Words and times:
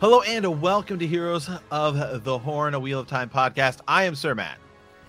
Hello 0.00 0.22
and 0.22 0.62
welcome 0.62 0.98
to 0.98 1.06
Heroes 1.06 1.50
of 1.70 2.24
the 2.24 2.38
Horn, 2.38 2.72
a 2.72 2.80
Wheel 2.80 3.00
of 3.00 3.06
Time 3.06 3.28
podcast. 3.28 3.80
I 3.86 4.04
am 4.04 4.14
Sir 4.14 4.34
Matt. 4.34 4.56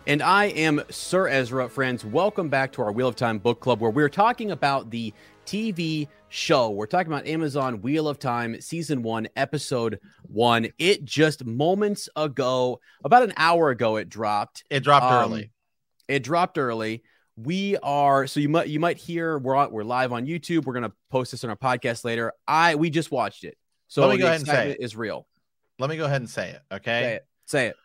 And 0.05 0.21
I 0.21 0.47
am 0.47 0.81
Sir 0.89 1.29
Ezra, 1.29 1.69
friends. 1.69 2.03
Welcome 2.03 2.49
back 2.49 2.73
to 2.73 2.81
our 2.81 2.91
Wheel 2.91 3.07
of 3.07 3.15
Time 3.15 3.37
book 3.39 3.61
club 3.61 3.79
where 3.79 3.89
we're 3.89 4.09
talking 4.09 4.51
about 4.51 4.89
the 4.89 5.13
TV 5.45 6.09
show. 6.27 6.71
We're 6.71 6.87
talking 6.87 7.07
about 7.07 7.25
Amazon 7.25 7.81
Wheel 7.81 8.09
of 8.09 8.19
Time 8.19 8.59
season 8.59 9.01
one, 9.01 9.29
episode 9.37 9.97
one. 10.23 10.67
It 10.77 11.05
just 11.05 11.45
moments 11.45 12.09
ago, 12.17 12.81
about 13.05 13.23
an 13.23 13.31
hour 13.37 13.69
ago, 13.69 13.95
it 13.95 14.09
dropped. 14.09 14.65
It 14.69 14.81
dropped 14.81 15.05
um, 15.05 15.23
early. 15.23 15.51
It 16.09 16.21
dropped 16.21 16.57
early. 16.57 17.01
We 17.37 17.77
are 17.77 18.27
so 18.27 18.41
you 18.41 18.49
might 18.49 18.67
you 18.67 18.81
might 18.81 18.97
hear 18.97 19.39
we're 19.39 19.55
on, 19.55 19.71
we're 19.71 19.85
live 19.85 20.11
on 20.11 20.25
YouTube. 20.25 20.65
We're 20.65 20.73
gonna 20.73 20.91
post 21.09 21.31
this 21.31 21.45
on 21.45 21.49
our 21.49 21.55
podcast 21.55 22.03
later. 22.03 22.33
I 22.45 22.75
we 22.75 22.89
just 22.89 23.09
watched 23.09 23.45
it. 23.45 23.57
So 23.91 24.07
let 24.07 24.15
me 24.15 24.19
go 24.19 24.27
ahead 24.27 24.39
and 24.39 24.47
say 24.47 24.71
it 24.71 24.77
is 24.79 24.95
real. 24.95 25.27
Let 25.77 25.89
me 25.89 25.97
go 25.97 26.05
ahead 26.05 26.21
and 26.21 26.29
say 26.29 26.51
it. 26.51 26.61
Okay. 26.71 27.01
Say 27.01 27.13
it. 27.15 27.25
Say 27.45 27.67
it. 27.67 27.75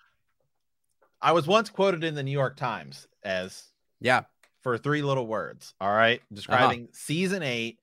I 1.20 1.32
was 1.32 1.48
once 1.48 1.68
quoted 1.68 2.04
in 2.04 2.14
the 2.14 2.22
New 2.22 2.30
York 2.30 2.56
Times 2.56 3.08
as 3.24 3.64
yeah 4.00 4.22
for 4.62 4.78
three 4.78 5.02
little 5.02 5.26
words. 5.26 5.74
All 5.80 5.92
right, 5.92 6.22
describing 6.32 6.82
uh-huh. 6.82 6.92
season 6.92 7.42
eight, 7.42 7.80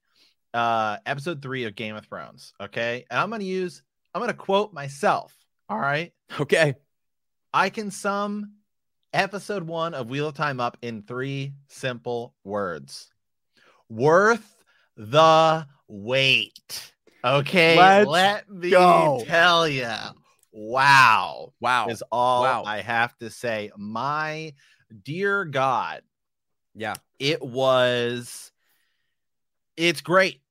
uh, 0.53 0.99
episode 1.05 1.41
three 1.41 1.65
of 1.65 1.75
Game 1.75 1.97
of 1.97 2.05
Thrones. 2.05 2.53
Okay, 2.61 3.03
and 3.11 3.19
I'm 3.19 3.29
gonna 3.29 3.43
use 3.43 3.83
I'm 4.15 4.21
gonna 4.21 4.33
quote 4.33 4.71
myself. 4.71 5.35
All 5.67 5.79
right. 5.79 6.13
Okay. 6.39 6.75
I 7.53 7.69
can 7.69 7.91
sum 7.91 8.53
episode 9.11 9.67
one 9.67 9.93
of 9.93 10.09
Wheel 10.09 10.29
of 10.29 10.33
Time 10.33 10.61
up 10.61 10.77
in 10.81 11.01
three 11.01 11.55
simple 11.67 12.33
words: 12.45 13.11
worth 13.89 14.63
the 14.95 15.67
wait. 15.89 16.92
Okay, 17.23 17.77
Let's 17.77 18.09
let 18.09 18.49
me 18.49 18.69
go. 18.69 19.23
tell 19.25 19.67
you. 19.67 19.91
Wow. 20.51 21.53
Wow. 21.59 21.87
Is 21.87 22.03
all 22.11 22.43
wow. 22.43 22.63
I 22.65 22.81
have 22.81 23.17
to 23.19 23.29
say. 23.29 23.71
My 23.77 24.53
dear 25.03 25.45
God. 25.45 26.01
Yeah. 26.75 26.95
It 27.19 27.41
was 27.41 28.51
it's 29.77 30.01
great. 30.01 30.41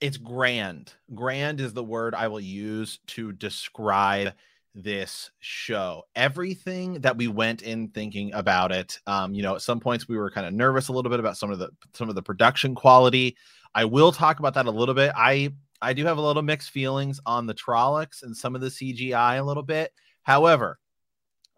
It's 0.00 0.16
grand. 0.16 0.92
Grand 1.14 1.60
is 1.60 1.72
the 1.72 1.82
word 1.82 2.14
I 2.14 2.28
will 2.28 2.40
use 2.40 3.00
to 3.08 3.32
describe 3.32 4.34
this 4.74 5.30
show. 5.40 6.04
Everything 6.14 7.00
that 7.00 7.16
we 7.16 7.26
went 7.26 7.62
in 7.62 7.88
thinking 7.88 8.32
about 8.32 8.70
it, 8.70 9.00
um, 9.06 9.34
you 9.34 9.42
know, 9.42 9.56
at 9.56 9.62
some 9.62 9.80
points 9.80 10.06
we 10.06 10.16
were 10.16 10.30
kind 10.30 10.46
of 10.46 10.52
nervous 10.52 10.88
a 10.88 10.92
little 10.92 11.10
bit 11.10 11.20
about 11.20 11.36
some 11.36 11.50
of 11.50 11.58
the 11.58 11.70
some 11.94 12.08
of 12.08 12.14
the 12.14 12.22
production 12.22 12.74
quality. 12.74 13.36
I 13.74 13.86
will 13.86 14.12
talk 14.12 14.38
about 14.38 14.54
that 14.54 14.66
a 14.66 14.70
little 14.70 14.94
bit. 14.94 15.12
I 15.16 15.52
I 15.80 15.92
do 15.92 16.04
have 16.06 16.18
a 16.18 16.22
little 16.22 16.42
mixed 16.42 16.70
feelings 16.70 17.20
on 17.24 17.46
the 17.46 17.54
Trollocs 17.54 18.22
and 18.22 18.36
some 18.36 18.54
of 18.54 18.60
the 18.60 18.68
CGI 18.68 19.38
a 19.38 19.42
little 19.42 19.62
bit. 19.62 19.92
However, 20.22 20.78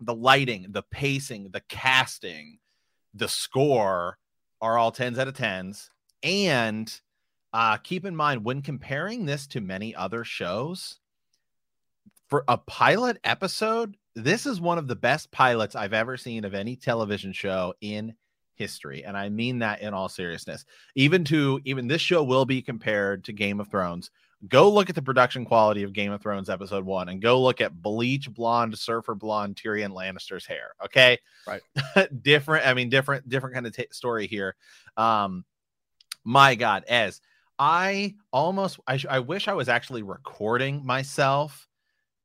the 0.01 0.15
lighting, 0.15 0.67
the 0.71 0.83
pacing, 0.83 1.51
the 1.53 1.63
casting, 1.69 2.59
the 3.15 3.29
score 3.29 4.19
are 4.61 4.79
all 4.79 4.93
10s 4.93 5.19
out 5.19 5.29
of 5.29 5.35
10s. 5.35 5.89
And 6.23 6.93
uh, 7.53 7.79
keep 7.79 8.05
in 8.05 8.15
mind 8.15 8.45
when 8.45 8.63
comparing 8.63 9.25
this 9.25 9.47
to 9.49 9.61
many 9.61 9.95
other 9.95 10.25
shows, 10.25 11.01
for 12.29 12.45
a 12.47 12.57
pilot 12.57 13.19
episode, 13.25 13.97
this 14.15 14.47
is 14.47 14.61
one 14.61 14.79
of 14.79 14.87
the 14.87 14.97
best 14.97 15.33
pilots 15.33 15.75
I've 15.75 15.93
ever 15.93 16.17
seen 16.17 16.45
of 16.45 16.55
any 16.55 16.77
television 16.77 17.33
show 17.33 17.75
in 17.81 18.15
history 18.61 19.05
and 19.05 19.17
i 19.17 19.31
mean 19.31 19.59
that 19.61 19.81
in 19.81 19.95
all 19.95 20.09
seriousness. 20.09 20.67
Even 20.95 21.25
to 21.25 21.59
even 21.65 21.89
this 21.89 22.03
show 22.03 22.23
will 22.23 22.45
be 22.45 22.61
compared 22.61 23.25
to 23.25 23.33
game 23.33 23.59
of 23.59 23.69
thrones. 23.69 24.11
Go 24.49 24.71
look 24.71 24.91
at 24.91 24.95
the 24.95 25.03
production 25.03 25.47
quality 25.47 25.83
of 25.83 25.95
game 25.95 26.13
of 26.13 26.21
thrones 26.21 26.51
episode 26.51 26.85
one 26.85 27.09
and 27.09 27.23
go 27.23 27.41
look 27.41 27.63
at 27.63 27.81
bleach 27.81 28.31
blonde 28.31 28.77
surfer 28.79 29.15
blonde 29.15 29.57
tyrion 29.57 29.93
lannister's 29.93 30.45
hair 30.45 30.75
okay? 30.85 31.19
Right. 31.47 31.63
Different 32.23 32.67
i 32.67 32.75
mean 32.75 32.91
different 32.91 33.27
different 33.27 33.55
kind 33.55 33.67
of 33.67 33.75
t- 33.75 33.87
story 33.91 34.27
here. 34.27 34.55
Um 34.99 35.47
my 36.23 36.55
god 36.55 36.85
as 36.87 37.23
i 37.59 38.15
almost 38.31 38.79
I, 38.87 38.99
sh- 38.99 39.07
I 39.09 39.21
wish 39.21 39.49
i 39.49 39.55
was 39.55 39.71
actually 39.71 40.03
recording 40.03 40.85
myself 40.85 41.67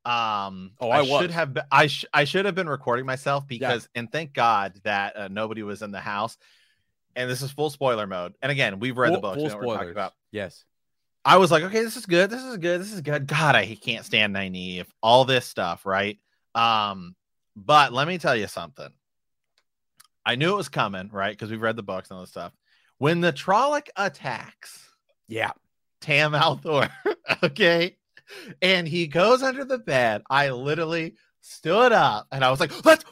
um, 0.06 0.72
oh, 0.80 0.90
I, 0.90 1.00
I 1.00 1.06
should 1.06 1.32
have 1.32 1.54
been, 1.54 1.64
I 1.72 1.88
sh- 1.88 2.06
I 2.14 2.26
should 2.26 2.46
have 2.46 2.56
been 2.56 2.70
recording 2.70 3.06
myself 3.06 3.48
because, 3.48 3.90
yeah. 3.94 4.00
and 4.00 4.12
thank 4.12 4.34
God 4.34 4.80
that 4.84 5.18
uh, 5.18 5.28
nobody 5.30 5.64
was 5.64 5.82
in 5.82 5.92
the 5.92 6.00
house. 6.00 6.38
And 7.16 7.30
this 7.30 7.42
is 7.42 7.52
full 7.52 7.70
spoiler 7.70 8.06
mode. 8.06 8.34
And 8.42 8.52
again, 8.52 8.80
we've 8.80 8.98
read 8.98 9.10
full, 9.10 9.16
the 9.16 9.22
book. 9.22 9.36
Full 9.36 9.50
spoilers. 9.50 9.92
about. 9.92 10.14
Yes. 10.32 10.66
I 11.24 11.38
was 11.38 11.50
like, 11.50 11.64
okay, 11.64 11.82
this 11.82 11.96
is 11.96 12.06
good. 12.06 12.30
This 12.30 12.44
is 12.44 12.58
good. 12.58 12.82
This 12.82 12.94
is 12.94 13.02
good. 13.02 13.26
God, 13.26 13.56
I 13.56 13.76
can't 13.76 14.06
stand 14.06 14.36
Nynaeve. 14.36 14.86
All 15.02 15.26
this 15.26 15.46
stuff, 15.46 15.86
right? 15.86 16.20
Um, 16.54 17.16
but 17.56 17.94
let 17.94 18.08
me 18.08 18.18
tell 18.18 18.36
you 18.36 18.48
something. 18.48 18.90
I 20.26 20.36
knew 20.36 20.54
it 20.54 20.58
was 20.58 20.70
coming, 20.70 21.10
right? 21.12 21.32
Because 21.32 21.50
we've 21.50 21.62
read 21.62 21.78
the 21.78 21.84
books 21.84 22.10
and 22.10 22.18
all 22.18 22.24
this 22.24 22.32
stuff. 22.32 22.54
When 22.98 23.22
the 23.22 23.34
Trolloc 23.34 23.88
attacks, 23.96 24.88
yeah, 25.28 25.52
Tam 26.02 26.34
al'Thor, 26.34 26.90
okay, 27.44 27.98
and 28.62 28.88
he 28.88 29.08
goes 29.08 29.44
under 29.44 29.66
the 29.66 29.78
bed. 29.78 30.24
I 30.30 30.50
literally 30.50 31.16
stood 31.42 31.92
up 31.92 32.28
and 32.32 32.44
I 32.44 32.52
was 32.52 32.60
like, 32.60 32.86
let's 32.86 33.06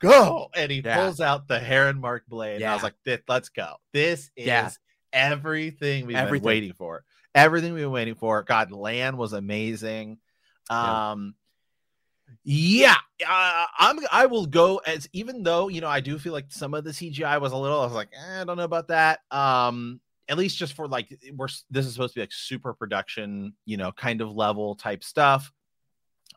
go. 0.00 0.48
And 0.54 0.70
he 0.70 0.80
yeah. 0.80 0.96
pulls 0.96 1.20
out 1.20 1.48
the 1.48 1.58
heron 1.58 2.00
mark 2.00 2.24
blade. 2.26 2.60
Yeah. 2.60 2.72
I 2.72 2.74
was 2.74 2.82
like, 2.82 2.94
let's 3.28 3.48
go. 3.50 3.74
This 3.92 4.30
is 4.36 4.46
yeah. 4.46 4.70
everything 5.12 6.06
we've 6.06 6.16
everything. 6.16 6.42
been 6.42 6.46
waiting 6.46 6.72
for. 6.72 7.04
Everything 7.34 7.74
we've 7.74 7.84
been 7.84 7.92
waiting 7.92 8.14
for. 8.14 8.42
God, 8.42 8.72
Lan 8.72 9.16
was 9.16 9.32
amazing. 9.32 10.18
Um, 10.70 11.34
yeah, 12.44 12.96
uh, 13.28 13.66
I'm. 13.78 13.98
I 14.10 14.26
will 14.26 14.46
go 14.46 14.78
as 14.78 15.08
even 15.12 15.42
though 15.42 15.68
you 15.68 15.80
know 15.80 15.88
I 15.88 16.00
do 16.00 16.18
feel 16.18 16.32
like 16.32 16.46
some 16.48 16.74
of 16.74 16.84
the 16.84 16.90
CGI 16.90 17.40
was 17.40 17.52
a 17.52 17.56
little. 17.56 17.80
I 17.80 17.84
was 17.84 17.92
like, 17.92 18.08
eh, 18.12 18.40
I 18.40 18.44
don't 18.44 18.56
know 18.56 18.64
about 18.64 18.88
that. 18.88 19.20
Um, 19.30 20.00
at 20.28 20.38
least 20.38 20.58
just 20.58 20.74
for 20.74 20.88
like 20.88 21.08
we're 21.34 21.48
this 21.70 21.86
is 21.86 21.92
supposed 21.92 22.14
to 22.14 22.18
be 22.18 22.22
like 22.22 22.32
super 22.32 22.74
production, 22.74 23.54
you 23.64 23.76
know, 23.76 23.92
kind 23.92 24.20
of 24.20 24.34
level 24.34 24.74
type 24.74 25.04
stuff. 25.04 25.52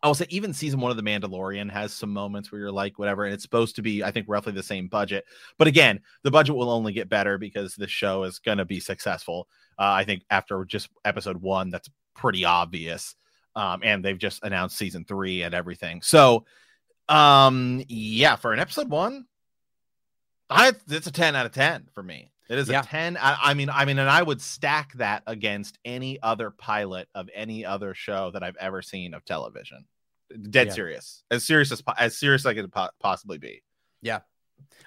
I 0.01 0.07
will 0.07 0.15
say 0.15 0.27
even 0.29 0.53
season 0.53 0.79
one 0.79 0.91
of 0.91 0.97
The 0.97 1.03
Mandalorian 1.03 1.69
has 1.71 1.91
some 1.91 2.13
moments 2.13 2.51
where 2.51 2.61
you're 2.61 2.71
like, 2.71 2.97
whatever, 2.97 3.25
and 3.25 3.33
it's 3.33 3.43
supposed 3.43 3.75
to 3.75 3.81
be, 3.81 4.03
I 4.03 4.11
think, 4.11 4.27
roughly 4.29 4.53
the 4.53 4.63
same 4.63 4.87
budget. 4.87 5.25
But 5.57 5.67
again, 5.67 5.99
the 6.23 6.31
budget 6.31 6.55
will 6.55 6.69
only 6.69 6.93
get 6.93 7.09
better 7.09 7.37
because 7.37 7.75
the 7.75 7.87
show 7.87 8.23
is 8.23 8.39
going 8.39 8.59
to 8.59 8.65
be 8.65 8.79
successful. 8.79 9.49
Uh, 9.77 9.91
I 9.91 10.05
think 10.05 10.23
after 10.29 10.63
just 10.63 10.89
episode 11.03 11.41
one, 11.41 11.69
that's 11.69 11.89
pretty 12.15 12.45
obvious. 12.45 13.15
Um, 13.55 13.81
and 13.83 14.05
they've 14.05 14.17
just 14.17 14.43
announced 14.43 14.77
season 14.77 15.03
three 15.03 15.41
and 15.41 15.53
everything. 15.53 16.01
So, 16.01 16.45
um, 17.09 17.83
yeah, 17.89 18.37
for 18.37 18.53
an 18.53 18.59
episode 18.59 18.89
one, 18.89 19.25
I 20.49 20.73
it's 20.89 21.07
a 21.07 21.11
10 21.11 21.35
out 21.35 21.45
of 21.45 21.51
10 21.51 21.89
for 21.93 22.03
me. 22.03 22.31
It 22.49 22.57
is 22.57 22.67
Yeah. 22.67 22.81
a 22.81 22.83
10. 22.83 23.17
I, 23.17 23.37
I 23.41 23.53
mean, 23.53 23.69
I 23.69 23.85
mean, 23.85 23.99
and 23.99 24.09
I 24.09 24.21
would 24.23 24.41
stack 24.41 24.93
that 24.93 25.23
against 25.27 25.77
any 25.85 26.19
other 26.21 26.49
pilot 26.49 27.07
of 27.13 27.29
any 27.33 27.63
other 27.65 27.93
show 27.93 28.31
that 28.31 28.41
I've 28.43 28.57
ever 28.57 28.81
seen 28.81 29.13
of 29.13 29.23
television. 29.23 29.85
Dead 30.49 30.67
Yeah. 30.67 30.73
serious, 30.73 31.23
as 31.31 31.45
serious 31.45 31.71
as 31.71 31.81
as 31.97 32.17
serious 32.17 32.41
as 32.43 32.45
I 32.47 32.53
could 32.53 32.71
po- 32.71 32.89
possibly 32.99 33.37
be. 33.37 33.63
Yeah. 34.01 34.19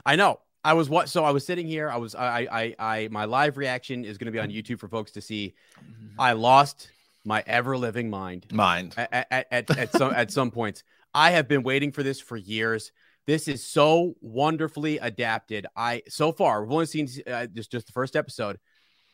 I 0.07 0.17
know. 0.17 0.41
I 0.65 0.75
was 0.75 0.89
what? 0.89 1.09
So 1.09 1.25
I 1.25 1.33
was 1.33 1.45
sitting 1.45 1.67
here. 1.67 1.91
I 1.91 1.97
was. 1.97 2.15
I. 2.15 2.47
I. 2.51 2.75
I. 2.79 3.09
My 3.11 3.25
live 3.25 3.57
reaction 3.57 4.05
is 4.05 4.19
going 4.19 4.27
to 4.27 4.33
be 4.33 4.39
on 4.39 4.51
YouTube 4.51 4.79
for 4.79 4.87
folks 4.89 5.11
to 5.13 5.21
see. 5.21 5.55
Mm-hmm. 5.81 6.21
I 6.21 6.33
lost 6.35 6.91
my 7.25 7.43
ever 7.47 7.77
living 7.77 8.09
mind 8.11 8.47
Mind. 8.53 8.95
at 8.97 9.27
at, 9.33 9.47
at, 9.51 9.79
at 9.79 9.93
some 9.93 10.13
at 10.15 10.31
some 10.31 10.53
points. 10.53 10.85
I 11.15 11.31
have 11.33 11.49
been 11.49 11.65
waiting 11.65 11.91
for 11.91 12.05
this 12.05 12.21
for 12.21 12.37
years. 12.37 12.93
This 13.27 13.47
is 13.49 13.65
so 13.65 14.15
wonderfully 14.21 14.99
adapted. 14.99 15.67
I 15.77 16.03
so 16.09 16.33
far 16.33 16.63
we've 16.63 16.73
only 16.73 16.87
seen 16.87 17.09
uh, 17.27 17.47
just 17.47 17.71
just 17.71 17.87
the 17.87 17.93
first 17.93 18.17
episode. 18.17 18.59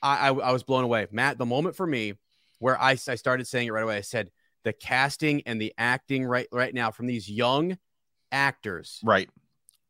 I, 0.02 0.28
I 0.28 0.34
I 0.34 0.52
was 0.52 0.62
blown 0.62 0.84
away, 0.84 1.06
Matt. 1.10 1.38
The 1.38 1.46
moment 1.46 1.76
for 1.76 1.86
me 1.86 2.14
where 2.58 2.80
I 2.80 2.92
I 2.92 3.14
started 3.16 3.46
saying 3.46 3.66
it 3.68 3.72
right 3.72 3.84
away. 3.84 3.96
I 3.98 4.02
said 4.02 4.30
the 4.64 4.72
casting 4.72 5.42
and 5.46 5.60
the 5.60 5.72
acting 5.78 6.24
right 6.24 6.46
right 6.52 6.72
now 6.74 6.90
from 6.90 7.06
these 7.06 7.30
young 7.30 7.76
actors 8.32 9.00
Right. 9.04 9.28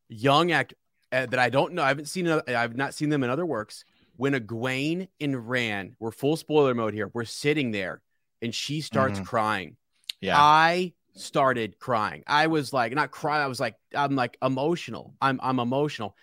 young 0.08 0.52
act 0.52 0.74
uh, 1.12 1.26
that 1.26 1.38
I 1.38 1.48
don't 1.50 1.72
know. 1.74 1.82
I 1.82 1.88
haven't 1.88 2.06
seen. 2.06 2.28
I've 2.28 2.76
not 2.76 2.94
seen 2.94 3.08
them 3.08 3.22
in 3.22 3.30
other 3.30 3.46
works. 3.46 3.84
When 4.16 4.32
Egwene 4.34 5.08
and 5.20 5.48
Rand, 5.48 5.94
we're 6.00 6.10
full 6.10 6.36
spoiler 6.36 6.74
mode 6.74 6.92
here. 6.92 7.08
We're 7.14 7.24
sitting 7.24 7.70
there, 7.70 8.02
and 8.42 8.52
she 8.54 8.80
starts 8.80 9.20
Mhm. 9.20 9.26
crying. 9.26 9.76
Yeah. 10.20 10.36
I 10.36 10.92
started 11.14 11.78
crying. 11.78 12.22
I 12.26 12.46
was 12.46 12.72
like, 12.72 12.94
not 12.94 13.10
crying. 13.10 13.42
I 13.42 13.46
was 13.46 13.60
like, 13.60 13.74
I'm 13.94 14.14
like 14.14 14.36
emotional. 14.42 15.14
I'm 15.20 15.40
I'm 15.42 15.58
emotional. 15.58 16.16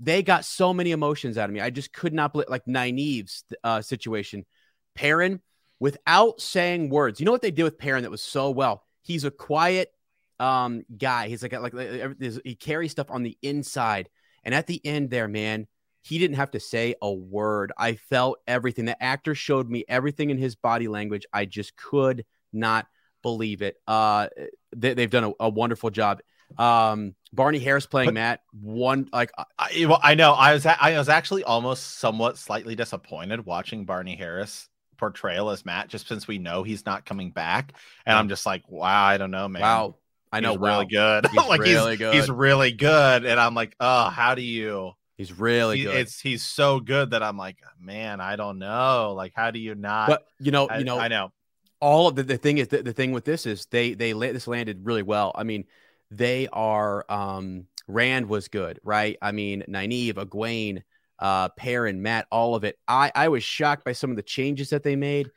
They 0.00 0.22
got 0.22 0.44
so 0.44 0.72
many 0.72 0.92
emotions 0.92 1.36
out 1.36 1.48
of 1.48 1.54
me. 1.54 1.60
I 1.60 1.70
just 1.70 1.92
could 1.92 2.14
not 2.14 2.32
believe 2.32 2.48
like 2.48 2.64
Nynaeve's 2.64 3.44
uh, 3.62 3.82
situation. 3.82 4.46
Perrin, 4.94 5.40
without 5.78 6.40
saying 6.40 6.90
words. 6.90 7.20
You 7.20 7.26
know 7.26 7.32
what 7.32 7.42
they 7.42 7.50
did 7.50 7.64
with 7.64 7.78
Perrin 7.78 8.02
that 8.02 8.10
was 8.10 8.22
so 8.22 8.50
well. 8.50 8.84
He's 9.02 9.24
a 9.24 9.30
quiet 9.30 9.92
um 10.38 10.84
guy. 10.96 11.28
He's 11.28 11.42
like 11.42 11.52
like, 11.52 11.74
like 11.74 12.40
he 12.44 12.54
carries 12.54 12.92
stuff 12.92 13.10
on 13.10 13.22
the 13.22 13.36
inside. 13.42 14.08
And 14.42 14.54
at 14.54 14.66
the 14.66 14.84
end 14.86 15.10
there, 15.10 15.28
man, 15.28 15.66
he 16.02 16.18
didn't 16.18 16.36
have 16.36 16.52
to 16.52 16.60
say 16.60 16.94
a 17.02 17.12
word. 17.12 17.72
I 17.76 17.94
felt 17.94 18.38
everything. 18.46 18.86
The 18.86 19.02
actor 19.02 19.34
showed 19.34 19.68
me 19.68 19.84
everything 19.88 20.30
in 20.30 20.38
his 20.38 20.56
body 20.56 20.88
language. 20.88 21.26
I 21.32 21.44
just 21.44 21.76
could 21.76 22.24
not 22.52 22.86
believe 23.22 23.62
it. 23.62 23.76
Uh, 23.86 24.28
they, 24.74 24.94
have 25.00 25.10
done 25.10 25.24
a, 25.24 25.32
a 25.40 25.48
wonderful 25.48 25.90
job. 25.90 26.20
Um, 26.58 27.14
Barney 27.32 27.58
Harris 27.58 27.86
playing 27.86 28.08
But- 28.08 28.14
Matt. 28.14 28.42
One 28.60 29.08
like 29.12 29.30
I, 29.58 29.86
well, 29.86 30.00
I 30.02 30.14
know. 30.14 30.32
I 30.32 30.54
was 30.54 30.66
I 30.66 30.98
was 30.98 31.08
actually 31.08 31.44
almost 31.44 31.98
somewhat 31.98 32.38
slightly 32.38 32.74
disappointed 32.74 33.46
watching 33.46 33.84
Barney 33.84 34.16
Harris 34.16 34.68
portrayal 34.96 35.50
as 35.50 35.64
Mat, 35.64 35.88
just 35.88 36.08
since 36.08 36.28
we 36.28 36.38
know 36.38 36.62
he's 36.62 36.84
not 36.84 37.06
coming 37.06 37.30
back, 37.30 37.72
and 38.04 38.16
I'm 38.16 38.28
just 38.28 38.46
like, 38.46 38.68
wow, 38.68 39.04
I 39.04 39.16
don't 39.16 39.30
know, 39.30 39.48
man. 39.48 39.62
wow. 39.62 39.96
I 40.32 40.38
know. 40.38 40.50
he's 40.50 40.58
wow. 40.58 40.68
really 40.68 40.86
good. 40.86 41.26
He's 41.26 41.36
like 41.48 41.60
really 41.60 41.90
he's, 41.92 41.98
good. 41.98 42.14
He's 42.14 42.30
really 42.30 42.72
good, 42.72 43.24
and 43.24 43.40
I'm 43.40 43.54
like, 43.54 43.74
oh, 43.80 44.08
how 44.10 44.34
do 44.34 44.42
you? 44.42 44.92
He's 45.16 45.38
really 45.38 45.78
he- 45.78 45.84
good. 45.84 45.96
It's 45.96 46.20
he's 46.20 46.44
so 46.44 46.80
good 46.80 47.10
that 47.10 47.22
I'm 47.22 47.36
like, 47.36 47.58
man, 47.80 48.20
I 48.20 48.36
don't 48.36 48.58
know. 48.58 49.14
Like, 49.16 49.32
how 49.34 49.50
do 49.50 49.58
you 49.58 49.74
not? 49.74 50.08
but 50.08 50.26
you 50.38 50.52
know, 50.52 50.68
I, 50.68 50.78
you 50.78 50.84
know, 50.84 50.98
I 50.98 51.08
know. 51.08 51.32
All 51.80 52.08
of 52.08 52.14
the, 52.14 52.22
the 52.22 52.36
thing 52.36 52.58
is 52.58 52.68
the, 52.68 52.82
the 52.82 52.92
thing 52.92 53.12
with 53.12 53.24
this 53.24 53.46
is 53.46 53.66
they 53.70 53.94
they 53.94 54.12
this 54.12 54.46
landed 54.46 54.84
really 54.84 55.02
well. 55.02 55.32
I 55.34 55.44
mean, 55.44 55.64
they 56.10 56.48
are 56.52 57.04
um 57.08 57.66
Rand 57.88 58.28
was 58.28 58.48
good, 58.48 58.80
right? 58.84 59.16
I 59.20 59.32
mean, 59.32 59.64
Nynaeve, 59.68 60.14
Egwene, 60.14 60.82
uh, 61.18 61.48
Perrin, 61.50 62.02
Mat, 62.02 62.26
all 62.30 62.54
of 62.54 62.64
it. 62.64 62.78
I 62.86 63.10
I 63.14 63.28
was 63.28 63.42
shocked 63.42 63.84
by 63.84 63.92
some 63.92 64.10
of 64.10 64.16
the 64.16 64.22
changes 64.22 64.70
that 64.70 64.82
they 64.82 64.96
made. 64.96 65.30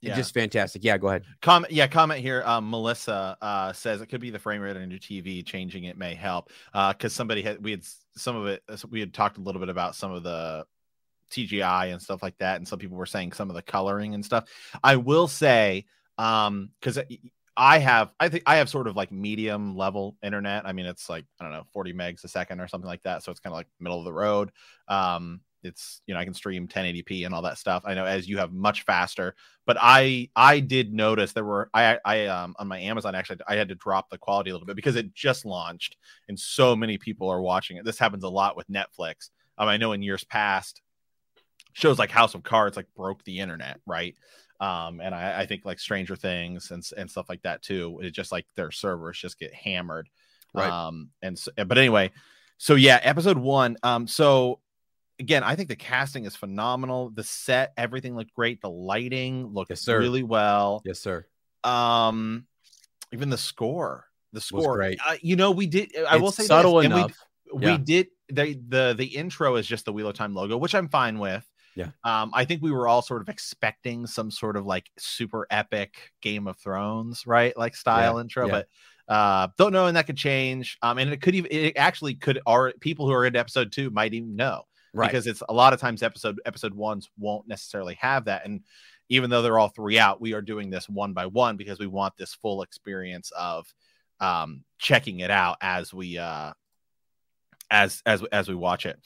Yeah. 0.00 0.16
Just 0.16 0.34
fantastic. 0.34 0.82
Yeah, 0.82 0.98
go 0.98 1.08
ahead. 1.08 1.22
Comment, 1.42 1.72
yeah, 1.72 1.86
comment 1.86 2.20
here. 2.20 2.42
Um, 2.44 2.68
Melissa 2.68 3.36
uh, 3.40 3.72
says 3.72 4.00
it 4.00 4.06
could 4.06 4.20
be 4.20 4.30
the 4.30 4.38
frame 4.38 4.60
rate 4.60 4.76
on 4.76 4.90
your 4.90 4.98
TV. 4.98 5.46
Changing 5.46 5.84
it 5.84 5.96
may 5.96 6.16
help. 6.16 6.50
Uh, 6.74 6.92
because 6.92 7.12
somebody 7.12 7.40
had 7.40 7.62
we 7.62 7.70
had 7.70 7.84
some 8.16 8.34
of 8.34 8.46
it. 8.46 8.64
uh, 8.68 8.76
We 8.90 8.98
had 8.98 9.14
talked 9.14 9.38
a 9.38 9.40
little 9.40 9.60
bit 9.60 9.68
about 9.68 9.94
some 9.94 10.10
of 10.10 10.24
the 10.24 10.66
CGI 11.32 11.92
and 11.92 12.00
stuff 12.00 12.22
like 12.22 12.38
that, 12.38 12.56
and 12.56 12.66
some 12.66 12.78
people 12.78 12.96
were 12.96 13.06
saying 13.06 13.32
some 13.32 13.50
of 13.50 13.56
the 13.56 13.62
coloring 13.62 14.14
and 14.14 14.24
stuff. 14.24 14.44
I 14.82 14.96
will 14.96 15.28
say, 15.28 15.86
um, 16.18 16.70
because 16.80 16.98
I 17.56 17.78
have, 17.78 18.10
I 18.18 18.28
think 18.28 18.44
I 18.46 18.56
have 18.56 18.68
sort 18.68 18.88
of 18.88 18.96
like 18.96 19.12
medium 19.12 19.76
level 19.76 20.16
internet. 20.22 20.66
I 20.66 20.72
mean, 20.72 20.86
it's 20.86 21.08
like 21.08 21.24
I 21.40 21.44
don't 21.44 21.52
know, 21.52 21.66
40 21.72 21.92
megs 21.92 22.24
a 22.24 22.28
second 22.28 22.60
or 22.60 22.68
something 22.68 22.88
like 22.88 23.02
that. 23.02 23.22
So 23.22 23.30
it's 23.30 23.40
kind 23.40 23.52
of 23.52 23.56
like 23.56 23.68
middle 23.80 23.98
of 23.98 24.04
the 24.04 24.12
road. 24.12 24.52
Um, 24.88 25.40
it's 25.64 26.02
you 26.06 26.14
know 26.14 26.20
I 26.20 26.24
can 26.24 26.34
stream 26.34 26.66
1080p 26.66 27.24
and 27.24 27.34
all 27.34 27.42
that 27.42 27.58
stuff. 27.58 27.82
I 27.86 27.94
know 27.94 28.04
as 28.04 28.28
you 28.28 28.38
have 28.38 28.52
much 28.52 28.82
faster, 28.84 29.34
but 29.66 29.76
I 29.80 30.30
I 30.34 30.60
did 30.60 30.92
notice 30.92 31.32
there 31.32 31.44
were 31.44 31.70
I 31.72 31.98
I 32.04 32.26
um 32.26 32.54
on 32.58 32.68
my 32.68 32.80
Amazon 32.80 33.14
actually 33.14 33.38
I 33.46 33.56
had 33.56 33.68
to 33.68 33.74
drop 33.74 34.10
the 34.10 34.18
quality 34.18 34.50
a 34.50 34.54
little 34.54 34.66
bit 34.66 34.76
because 34.76 34.96
it 34.96 35.14
just 35.14 35.44
launched 35.44 35.96
and 36.28 36.38
so 36.38 36.74
many 36.76 36.98
people 36.98 37.28
are 37.28 37.42
watching 37.42 37.76
it. 37.76 37.84
This 37.84 37.98
happens 37.98 38.24
a 38.24 38.28
lot 38.28 38.56
with 38.56 38.68
Netflix. 38.68 39.30
Um, 39.58 39.68
I 39.68 39.76
know 39.76 39.92
in 39.92 40.02
years 40.02 40.24
past 40.24 40.82
shows 41.72 41.98
like 41.98 42.10
House 42.10 42.34
of 42.34 42.42
Cards 42.42 42.76
like 42.76 42.86
broke 42.96 43.24
the 43.24 43.40
internet, 43.40 43.80
right? 43.86 44.14
Um, 44.60 45.00
and 45.00 45.14
I, 45.14 45.40
I 45.40 45.46
think 45.46 45.64
like 45.64 45.80
Stranger 45.80 46.16
Things 46.16 46.70
and 46.70 46.82
and 46.96 47.10
stuff 47.10 47.28
like 47.28 47.42
that 47.42 47.62
too. 47.62 48.00
It 48.02 48.10
just 48.10 48.32
like 48.32 48.46
their 48.54 48.70
servers 48.70 49.18
just 49.18 49.38
get 49.38 49.52
hammered, 49.52 50.08
Right. 50.54 50.70
Um, 50.70 51.10
and 51.22 51.38
so, 51.38 51.50
but 51.56 51.78
anyway, 51.78 52.10
so 52.58 52.74
yeah, 52.74 53.00
episode 53.02 53.38
one. 53.38 53.76
Um, 53.82 54.06
so 54.06 54.60
again, 55.18 55.42
I 55.42 55.56
think 55.56 55.68
the 55.68 55.76
casting 55.76 56.24
is 56.24 56.36
phenomenal. 56.36 57.10
The 57.10 57.24
set, 57.24 57.72
everything 57.76 58.16
looked 58.16 58.34
great. 58.34 58.60
The 58.60 58.70
lighting 58.70 59.46
looked 59.46 59.70
Yes, 59.70 59.88
really 59.88 60.22
well. 60.22 60.82
Yes, 60.84 60.98
sir. 60.98 61.26
Um, 61.64 62.46
even 63.12 63.30
the 63.30 63.38
score, 63.38 64.06
the 64.32 64.40
score, 64.40 64.76
great. 64.76 64.98
Uh, 65.04 65.16
you 65.22 65.36
know, 65.36 65.50
we 65.52 65.66
did. 65.66 65.92
I 66.08 66.16
will 66.18 66.32
say 66.32 66.44
subtle 66.44 66.76
this, 66.76 66.86
and 66.86 66.94
we- 66.94 67.00
enough. 67.00 67.16
we 67.52 67.78
did 67.78 68.08
the 68.28 68.58
the 68.68 68.94
the 68.96 69.06
intro 69.06 69.56
is 69.56 69.66
just 69.66 69.84
the 69.84 69.92
Wheel 69.92 70.08
of 70.08 70.14
Time 70.14 70.34
logo, 70.34 70.56
which 70.56 70.74
I'm 70.74 70.88
fine 70.88 71.18
with. 71.18 71.48
Yeah. 71.74 71.90
Um, 72.04 72.30
I 72.34 72.44
think 72.44 72.62
we 72.62 72.70
were 72.72 72.86
all 72.86 73.02
sort 73.02 73.22
of 73.22 73.28
expecting 73.28 74.06
some 74.06 74.30
sort 74.30 74.56
of 74.56 74.66
like 74.66 74.90
super 74.98 75.46
epic 75.50 76.12
Game 76.20 76.46
of 76.46 76.58
Thrones, 76.58 77.26
right? 77.26 77.56
Like 77.56 77.74
style 77.76 78.18
intro, 78.18 78.46
yeah. 78.46 78.52
but 78.52 78.68
uh 79.08 79.48
don't 79.58 79.72
know 79.72 79.86
and 79.86 79.96
that 79.96 80.06
could 80.06 80.16
change. 80.16 80.78
Um, 80.82 80.98
and 80.98 81.10
it 81.12 81.20
could 81.20 81.34
even 81.34 81.50
it 81.50 81.76
actually 81.76 82.14
could 82.14 82.40
are 82.46 82.72
people 82.80 83.06
who 83.06 83.12
are 83.12 83.24
in 83.26 83.36
episode 83.36 83.72
two 83.72 83.90
might 83.90 84.14
even 84.14 84.36
know 84.36 84.64
Right. 84.94 85.08
because 85.08 85.26
it's 85.26 85.42
a 85.48 85.54
lot 85.54 85.72
of 85.72 85.80
times 85.80 86.02
episode 86.02 86.38
episode 86.44 86.74
ones 86.74 87.08
won't 87.18 87.48
necessarily 87.48 87.94
have 87.94 88.26
that. 88.26 88.44
And 88.44 88.60
even 89.08 89.30
though 89.30 89.40
they're 89.42 89.58
all 89.58 89.68
three 89.68 89.98
out, 89.98 90.20
we 90.20 90.34
are 90.34 90.42
doing 90.42 90.68
this 90.70 90.88
one 90.88 91.14
by 91.14 91.26
one 91.26 91.56
because 91.56 91.78
we 91.78 91.86
want 91.86 92.16
this 92.16 92.34
full 92.34 92.62
experience 92.62 93.32
of 93.36 93.72
um 94.20 94.64
checking 94.78 95.20
it 95.20 95.30
out 95.30 95.56
as 95.62 95.92
we 95.94 96.18
uh 96.18 96.52
as 97.70 98.02
as 98.04 98.22
as 98.32 98.48
we 98.48 98.54
watch 98.54 98.84
it. 98.86 98.98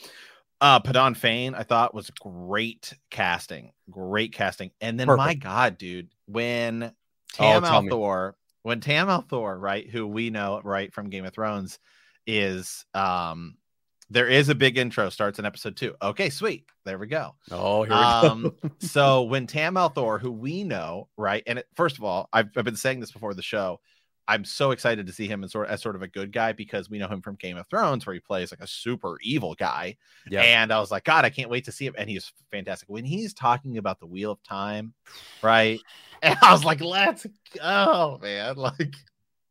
Uh 0.61 0.81
Padan 0.81 1.15
Fain, 1.15 1.55
I 1.55 1.63
thought 1.63 1.95
was 1.95 2.11
great 2.11 2.95
casting, 3.11 3.73
great 3.91 4.33
casting. 4.33 4.71
And 4.81 4.99
then 4.99 5.07
my 5.09 5.35
god, 5.35 5.77
dude, 5.79 6.09
when 6.27 6.93
Tam 7.33 7.65
Oh. 7.65 7.69
al'Thor, 7.69 8.33
when 8.63 8.81
Tam 8.81 9.09
al'Thor, 9.09 9.61
right, 9.61 9.89
who 9.89 10.07
we 10.07 10.31
know 10.31 10.61
right 10.65 10.93
from 10.93 11.11
Game 11.11 11.25
of 11.27 11.35
Thrones, 11.35 11.79
is 12.27 12.85
um 12.95 13.57
there 14.09 14.29
is 14.29 14.49
a 14.49 14.55
big 14.55 14.79
intro 14.79 15.11
starts 15.11 15.39
in 15.41 15.45
episode 15.45 15.77
two. 15.77 15.95
Okay, 16.01 16.31
sweet. 16.31 16.65
There 16.85 16.97
we 16.97 17.09
go. 17.09 17.35
oh, 17.51 17.83
here 17.83 17.93
we 17.93 17.97
Um, 18.05 18.43
go. 18.63 18.71
so 18.79 19.23
when 19.25 19.47
Tam 19.49 19.75
al'Thor, 19.75 20.21
who 20.21 20.31
we 20.31 20.63
know, 20.65 21.09
right, 21.17 21.43
and 21.47 21.59
it, 21.59 21.67
first 21.75 21.99
of 21.99 22.05
all, 22.05 22.29
I've, 22.33 22.49
I've 22.57 22.65
been 22.65 22.77
saying 22.77 23.01
this 23.01 23.11
before 23.11 23.35
the 23.35 23.43
show, 23.43 23.81
I'm 24.29 24.45
so 24.45 24.73
excited 24.73 25.07
to 25.07 25.13
see 25.13 25.29
him 25.29 25.45
as 25.45 25.53
sort 25.53 25.69
as 25.69 25.83
sort 25.83 25.97
of 25.97 26.03
a 26.03 26.09
good 26.09 26.33
guy 26.33 26.53
because 26.53 26.91
we 26.91 26.99
know 26.99 27.09
him 27.09 27.23
from 27.23 27.37
Game 27.37 27.57
of 27.57 27.67
Thrones, 27.69 28.07
where 28.07 28.15
he 28.15 28.21
plays 28.21 28.51
like 28.51 28.61
a 28.61 28.67
super 28.67 29.19
evil 29.23 29.55
guy. 29.55 29.97
Yeah. 30.29 30.43
And 30.43 30.73
I 30.73 30.81
was 30.81 30.91
like, 30.91 31.05
God, 31.05 31.25
I 31.25 31.31
can't 31.31 31.51
wait 31.51 31.65
to 31.67 31.73
see 31.73 31.87
him. 31.87 31.95
And 31.97 32.11
he's 32.11 32.33
fantastic. 32.51 32.89
When 32.89 33.05
he's 33.05 33.35
talking 33.35 33.79
about 33.79 34.01
the 34.01 34.07
Wheel 34.07 34.33
of 34.33 34.43
Time, 34.43 34.95
right? 35.43 35.81
And 36.23 36.39
I 36.41 36.51
was 36.51 36.65
like, 36.65 36.81
let's 36.81 37.27
go, 37.59 38.19
man. 38.23 38.57
Like, 38.67 38.95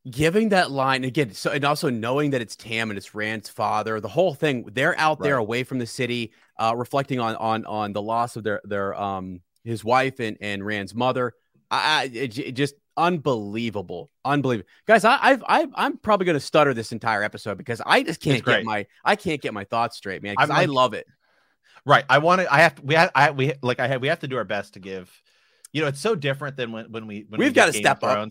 giving 0.10 0.50
that 0.50 0.70
line 0.70 1.04
again 1.04 1.34
so 1.34 1.50
and 1.50 1.66
also 1.66 1.90
knowing 1.90 2.30
that 2.32 2.42
it's 2.42 2.56
tam 2.56 2.92
and 2.92 2.98
it's 2.98 3.16
rand's 3.16 3.50
father 3.50 4.00
the 4.00 4.08
whole 4.08 4.36
thing 4.36 4.64
they're 4.74 4.98
out 5.00 5.20
there 5.20 5.38
away 5.38 5.64
from 5.64 5.80
the 5.80 5.88
city 5.88 6.32
uh 6.60 6.76
reflecting 6.78 7.20
on 7.20 7.36
on 7.38 7.66
on 7.66 7.92
the 7.92 8.02
loss 8.02 8.36
of 8.36 8.44
their 8.44 8.62
their 8.66 8.94
um 9.02 9.42
his 9.64 9.84
wife 9.84 10.20
and 10.20 10.38
and 10.42 10.64
rand's 10.64 10.94
mother 10.94 11.34
i, 11.72 12.02
I 12.02 12.04
it, 12.14 12.38
it 12.38 12.52
just 12.52 12.76
unbelievable, 12.98 14.10
unbelievable, 14.24 14.70
guys. 14.86 15.06
I, 15.06 15.18
I've, 15.22 15.44
I've 15.48 15.70
I'm 15.76 15.98
probably 15.98 16.26
going 16.26 16.36
to 16.36 16.46
stutter 16.46 16.74
this 16.74 16.92
entire 16.92 17.24
episode 17.24 17.58
because 17.58 17.82
I 17.86 18.04
just 18.04 18.22
can't 18.22 18.44
get 18.44 18.64
my 18.64 18.86
I 19.04 19.16
can't 19.16 19.42
get 19.42 19.54
my 19.54 19.64
thoughts 19.64 19.98
straight, 19.98 20.24
man. 20.24 20.34
Because 20.34 20.50
like, 20.50 20.60
I 20.60 20.66
love 20.66 20.94
it. 20.94 21.08
Right. 21.86 22.04
I 22.10 22.18
want 22.18 22.42
to. 22.42 22.54
I 22.54 22.62
have. 22.62 22.76
To, 22.76 22.82
we 22.82 22.96
have. 22.96 23.12
I 23.14 23.32
we 23.32 23.54
like. 23.62 23.80
I 23.80 23.88
have. 23.88 24.02
We 24.02 24.08
have 24.08 24.20
to 24.20 24.28
do 24.28 24.38
our 24.38 24.44
best 24.44 24.74
to 24.74 24.80
give. 24.80 25.12
You 25.72 25.82
know, 25.82 25.88
it's 25.88 26.00
so 26.00 26.16
different 26.16 26.58
than 26.58 26.72
when 26.72 26.92
when 26.92 27.06
we 27.08 27.26
when 27.30 27.40
we've 27.40 27.50
we 27.50 27.54
got 27.54 27.68
to 27.68 27.74
step 27.74 28.04
up 28.04 28.30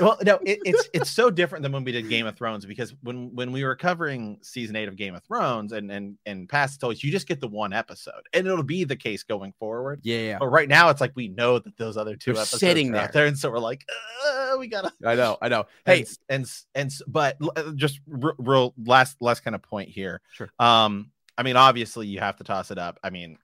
well, 0.00 0.18
no, 0.24 0.38
it, 0.44 0.60
it's 0.64 0.88
it's 0.92 1.10
so 1.10 1.30
different 1.30 1.62
than 1.62 1.72
when 1.72 1.84
we 1.84 1.92
did 1.92 2.08
Game 2.08 2.26
of 2.26 2.36
Thrones 2.36 2.64
because 2.64 2.94
when 3.02 3.34
when 3.34 3.52
we 3.52 3.64
were 3.64 3.74
covering 3.74 4.38
season 4.42 4.76
eight 4.76 4.88
of 4.88 4.96
Game 4.96 5.14
of 5.14 5.22
Thrones 5.24 5.72
and 5.72 5.90
and 5.90 6.16
and 6.26 6.48
past 6.48 6.80
toys, 6.80 7.02
you 7.02 7.10
just 7.10 7.26
get 7.26 7.40
the 7.40 7.48
one 7.48 7.72
episode, 7.72 8.22
and 8.32 8.46
it'll 8.46 8.62
be 8.62 8.84
the 8.84 8.96
case 8.96 9.22
going 9.22 9.52
forward. 9.58 10.00
Yeah, 10.02 10.18
yeah. 10.18 10.38
But 10.38 10.48
right 10.48 10.68
now, 10.68 10.90
it's 10.90 11.00
like 11.00 11.12
we 11.14 11.28
know 11.28 11.58
that 11.58 11.76
those 11.76 11.96
other 11.96 12.16
2 12.16 12.32
They're 12.32 12.42
episodes 12.42 12.60
sitting 12.60 12.92
there. 12.92 13.10
there, 13.12 13.26
and 13.26 13.38
so 13.38 13.50
we're 13.50 13.58
like, 13.58 13.84
uh, 14.26 14.56
we 14.58 14.68
gotta. 14.68 14.92
I 15.04 15.14
know, 15.14 15.38
I 15.42 15.48
know. 15.48 15.66
Hey, 15.84 16.06
and 16.28 16.46
and, 16.74 16.90
and 16.90 16.92
but 17.06 17.36
uh, 17.56 17.72
just 17.72 18.00
r- 18.22 18.34
real 18.38 18.74
last 18.84 19.16
last 19.20 19.44
kind 19.44 19.54
of 19.54 19.62
point 19.62 19.88
here. 19.88 20.20
Sure. 20.32 20.50
Um, 20.58 21.10
I 21.36 21.42
mean, 21.42 21.56
obviously, 21.56 22.06
you 22.06 22.20
have 22.20 22.36
to 22.36 22.44
toss 22.44 22.70
it 22.70 22.78
up. 22.78 22.98
I 23.02 23.10
mean, 23.10 23.38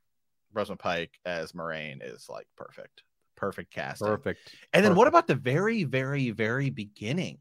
Rosamund 0.52 0.80
Pike 0.80 1.18
as 1.24 1.52
Moiraine 1.52 1.98
is 2.02 2.28
like 2.28 2.46
perfect 2.56 3.02
perfect 3.38 3.72
cast. 3.72 4.02
Perfect. 4.02 4.40
And 4.72 4.84
then 4.84 4.90
perfect. 4.90 4.98
what 4.98 5.08
about 5.08 5.26
the 5.26 5.34
very, 5.34 5.84
very, 5.84 6.30
very 6.30 6.70
beginning? 6.70 7.38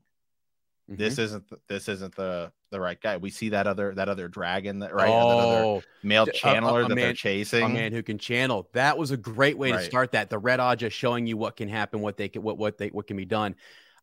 Mm-hmm. 0.89 1.01
This 1.01 1.17
isn't 1.17 1.49
the, 1.49 1.57
this 1.67 1.89
isn't 1.89 2.15
the 2.15 2.51
the 2.71 2.79
right 2.79 2.99
guy. 3.01 3.17
We 3.17 3.29
see 3.29 3.49
that 3.49 3.67
other 3.67 3.93
that 3.95 4.07
other 4.07 4.29
dragon 4.29 4.79
that 4.79 4.93
right 4.93 5.09
oh, 5.09 5.81
that 5.81 6.07
male 6.07 6.25
channeler 6.27 6.83
a, 6.83 6.85
a 6.85 6.87
that 6.87 6.95
man, 6.95 6.97
they're 6.97 7.13
chasing. 7.13 7.63
A 7.63 7.69
man 7.69 7.91
who 7.91 8.01
can 8.01 8.17
channel. 8.17 8.69
That 8.73 8.97
was 8.97 9.11
a 9.11 9.17
great 9.17 9.57
way 9.57 9.71
right. 9.71 9.79
to 9.79 9.85
start 9.85 10.13
that. 10.13 10.29
The 10.29 10.39
red 10.39 10.61
Ajah 10.61 10.89
showing 10.89 11.27
you 11.27 11.35
what 11.35 11.57
can 11.57 11.67
happen, 11.67 11.99
what 11.99 12.15
they 12.15 12.29
can 12.29 12.41
what 12.41 12.57
what 12.57 12.77
they 12.77 12.87
what 12.87 13.05
can 13.05 13.17
be 13.17 13.25
done. 13.25 13.55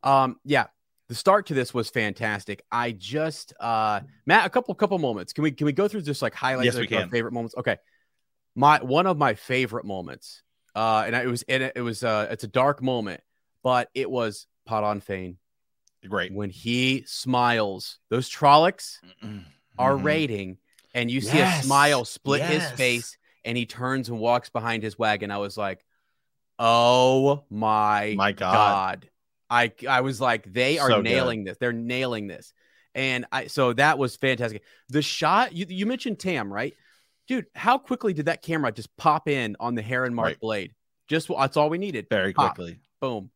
Um, 0.03 0.37
yeah, 0.45 0.67
the 1.09 1.15
start 1.15 1.47
to 1.47 1.55
this 1.55 1.73
was 1.73 1.89
fantastic. 1.89 2.63
I 2.71 2.93
just 2.93 3.55
uh 3.61 4.01
Matt, 4.27 4.47
a 4.47 4.51
couple 4.51 4.75
couple 4.75 4.99
moments. 4.99 5.33
Can 5.33 5.43
we 5.43 5.53
can 5.53 5.65
we 5.65 5.73
go 5.73 5.89
through 5.89 6.03
just 6.03 6.21
like 6.21 6.35
highlights 6.35 6.67
yes, 6.67 6.77
of 6.77 6.87
can. 6.87 7.09
favorite 7.09 7.33
moments? 7.33 7.55
Okay. 7.57 7.79
My 8.55 8.79
one 8.83 9.07
of 9.07 9.17
my 9.17 9.35
favorite 9.35 9.87
moments 9.87 10.44
uh, 10.75 11.05
and 11.07 11.15
it 11.15 11.27
was 11.27 11.45
it, 11.49 11.73
it 11.77 11.81
was 11.81 12.03
uh, 12.03 12.29
it's 12.31 12.45
a 12.45 12.49
dark 12.49 12.83
moment, 12.83 13.21
but 13.63 13.91
it 13.95 14.11
was 14.11 14.47
Padan 14.67 15.01
Fain. 15.01 15.39
Great 16.09 16.33
when 16.33 16.51
he 16.51 17.05
smiles. 17.07 17.99
Those 18.11 18.29
Trollocs 18.29 18.99
mm-hmm. 19.23 19.39
are 19.79 19.97
raiding, 19.97 20.59
and 20.95 21.11
you 21.11 21.21
see 21.21 21.39
yes. 21.39 21.63
a 21.63 21.67
smile 21.67 22.05
split 22.05 22.41
yes. 22.41 22.63
his 22.63 22.71
face, 22.73 23.17
and 23.45 23.57
he 23.57 23.67
turns 23.67 24.09
and 24.09 24.19
walks 24.19 24.51
behind 24.51 24.83
his 24.83 24.99
wagon. 24.99 25.31
I 25.31 25.39
was 25.39 25.57
like, 25.57 25.85
"Oh 26.59 27.45
my 27.49 28.15
my 28.17 28.33
god!" 28.33 29.01
god. 29.01 29.11
I 29.51 29.73
I 29.89 30.01
was 30.01 30.21
like, 30.21 30.53
they 30.53 30.79
are 30.79 30.91
so 30.91 31.01
nailing 31.01 31.45
good. 31.45 31.53
this. 31.53 31.59
They're 31.59 31.73
nailing 31.73 32.27
this. 32.27 32.53
And 32.95 33.27
I 33.33 33.47
so 33.47 33.73
that 33.75 33.99
was 33.99 34.17
fantastic. 34.17 34.63
The 34.89 35.03
shot 35.03 35.53
you, 35.53 35.67
you 35.69 35.87
mentioned 35.87 36.19
Tam, 36.19 36.53
right? 36.53 36.75
Dude, 37.27 37.47
how 37.55 37.79
quickly 37.79 38.13
did 38.13 38.27
that 38.27 38.43
camera 38.43 38.73
just 38.73 38.95
pop 38.97 39.29
in 39.29 39.57
on 39.61 39.75
the 39.75 39.83
Heron 39.83 40.15
Mark 40.15 40.29
right. 40.29 40.41
blade? 40.41 40.75
Just 41.09 41.29
that's 41.29 41.57
all 41.57 41.71
we 41.71 41.79
needed. 41.79 42.07
Very 42.11 42.33
pop. 42.33 42.55
quickly. 42.55 42.81
Boom. 43.01 43.31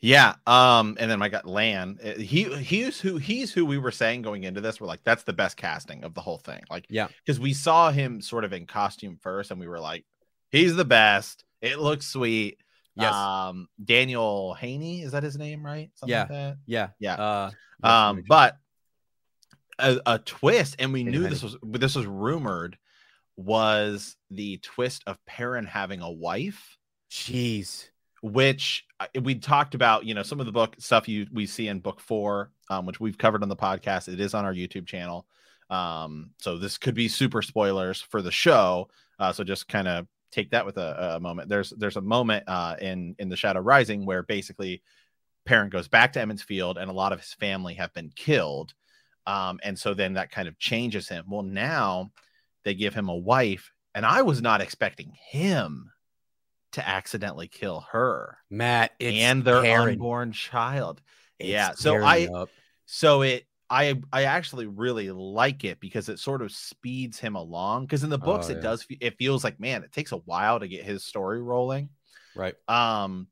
Yeah. 0.00 0.34
Um, 0.46 0.96
and 1.00 1.10
then 1.10 1.22
I 1.22 1.28
got 1.28 1.46
Lan. 1.46 1.98
Uh, 2.04 2.20
he 2.20 2.44
he's 2.56 3.00
who 3.00 3.16
he's 3.16 3.52
who 3.52 3.64
we 3.64 3.78
were 3.78 3.90
saying 3.90 4.22
going 4.22 4.44
into 4.44 4.60
this. 4.60 4.80
We're 4.80 4.86
like, 4.86 5.02
that's 5.04 5.22
the 5.22 5.32
best 5.32 5.56
casting 5.56 6.04
of 6.04 6.14
the 6.14 6.20
whole 6.20 6.38
thing. 6.38 6.62
Like, 6.70 6.86
yeah, 6.88 7.08
because 7.24 7.40
we 7.40 7.52
saw 7.52 7.90
him 7.90 8.20
sort 8.20 8.44
of 8.44 8.52
in 8.52 8.66
costume 8.66 9.18
first, 9.20 9.50
and 9.50 9.58
we 9.58 9.68
were 9.68 9.80
like, 9.80 10.04
he's 10.50 10.76
the 10.76 10.84
best. 10.84 11.44
It 11.62 11.78
looks 11.78 12.06
sweet. 12.06 12.58
Yes. 12.94 13.12
Um, 13.12 13.68
Daniel 13.82 14.54
Henney, 14.54 15.02
is 15.02 15.12
that 15.12 15.22
his 15.22 15.36
name, 15.36 15.64
right? 15.64 15.90
Something 15.94 16.12
yeah. 16.12 16.26
Like 16.30 16.56
yeah. 16.66 16.88
Yeah. 16.98 17.14
Uh, 17.14 17.50
um, 17.82 18.24
but 18.26 18.56
a, 19.78 20.00
a, 20.06 20.18
twist, 20.18 20.76
and 20.78 20.92
we 20.92 21.04
knew 21.04 21.28
this 21.28 21.42
was 21.42 21.56
this 21.62 21.94
was 21.94 22.06
rumored, 22.06 22.78
was 23.36 24.16
the 24.30 24.58
twist 24.58 25.02
of 25.06 25.24
Perrin 25.26 25.66
having 25.66 26.00
a 26.00 26.10
wife. 26.10 26.76
Jeez. 27.10 27.88
Which 28.22 28.86
we 29.20 29.36
talked 29.36 29.74
about, 29.74 30.04
you 30.04 30.14
know, 30.14 30.22
some 30.22 30.40
of 30.40 30.46
the 30.46 30.52
book 30.52 30.74
stuff 30.78 31.08
you 31.08 31.26
we 31.32 31.46
see 31.46 31.68
in 31.68 31.80
book 31.80 32.00
four, 32.00 32.50
um, 32.70 32.86
which 32.86 32.98
we've 32.98 33.18
covered 33.18 33.42
on 33.42 33.48
the 33.48 33.56
podcast. 33.56 34.08
It 34.08 34.20
is 34.20 34.34
on 34.34 34.44
our 34.44 34.54
YouTube 34.54 34.86
channel. 34.86 35.26
Um, 35.70 36.30
so 36.38 36.58
this 36.58 36.78
could 36.78 36.94
be 36.94 37.08
super 37.08 37.42
spoilers 37.42 38.00
for 38.00 38.22
the 38.22 38.30
show. 38.30 38.88
Uh, 39.18 39.32
so 39.32 39.44
just 39.44 39.68
kind 39.68 39.88
of 39.88 40.06
take 40.30 40.50
that 40.50 40.66
with 40.66 40.76
a, 40.76 41.16
a, 41.16 41.20
moment. 41.20 41.48
There's 41.48 41.70
there's 41.70 41.96
a 41.96 42.02
moment 42.02 42.44
uh, 42.46 42.76
in 42.80 43.16
in 43.18 43.28
the 43.28 43.36
Shadow 43.36 43.60
Rising 43.60 44.06
where 44.06 44.22
basically 44.22 44.82
Perrin 45.44 45.70
goes 45.70 45.88
back 45.88 46.12
to 46.12 46.20
Emond's 46.20 46.42
Field 46.42 46.78
and 46.78 46.90
a 46.90 46.94
lot 46.94 47.12
of 47.12 47.20
his 47.20 47.34
family 47.34 47.74
have 47.74 47.92
been 47.94 48.10
killed. 48.14 48.74
Um, 49.26 49.58
and 49.62 49.78
so 49.78 49.94
then 49.94 50.14
that 50.14 50.30
kind 50.30 50.48
of 50.48 50.58
changes 50.58 51.08
him. 51.08 51.24
Well, 51.28 51.42
now 51.42 52.12
they 52.64 52.74
give 52.74 52.94
him 52.94 53.08
a 53.08 53.16
wife, 53.16 53.72
and 53.94 54.06
I 54.06 54.22
was 54.22 54.40
not 54.42 54.60
expecting 54.60 55.12
him 55.30 55.90
to 56.72 56.86
accidentally 56.88 57.48
kill 57.48 57.86
her, 57.92 58.38
Matt, 58.50 58.92
and 59.00 59.44
their 59.44 59.62
Perrin. 59.62 59.94
unborn 59.94 60.32
child. 60.32 61.00
It's 61.38 61.48
yeah, 61.48 61.72
so 61.74 62.02
I, 62.02 62.26
up. 62.26 62.50
so 62.84 63.22
it, 63.22 63.46
I, 63.68 64.00
I 64.12 64.24
actually 64.24 64.66
really 64.66 65.10
like 65.10 65.64
it 65.64 65.80
because 65.80 66.08
it 66.08 66.18
sort 66.18 66.42
of 66.42 66.52
speeds 66.52 67.18
him 67.18 67.34
along. 67.34 67.86
Because 67.86 68.04
in 68.04 68.10
the 68.10 68.18
books, 68.18 68.48
Oh, 68.48 68.52
it 68.52 68.60
does, 68.60 68.86
it 69.00 69.16
feels 69.18 69.42
like 69.42 69.58
man, 69.58 69.82
it 69.84 69.92
takes 69.92 70.12
a 70.12 70.18
while 70.18 70.60
to 70.60 70.68
get 70.68 70.84
his 70.84 71.04
story 71.04 71.42
rolling. 71.42 71.88
right. 72.34 72.54
Um, 72.68 73.28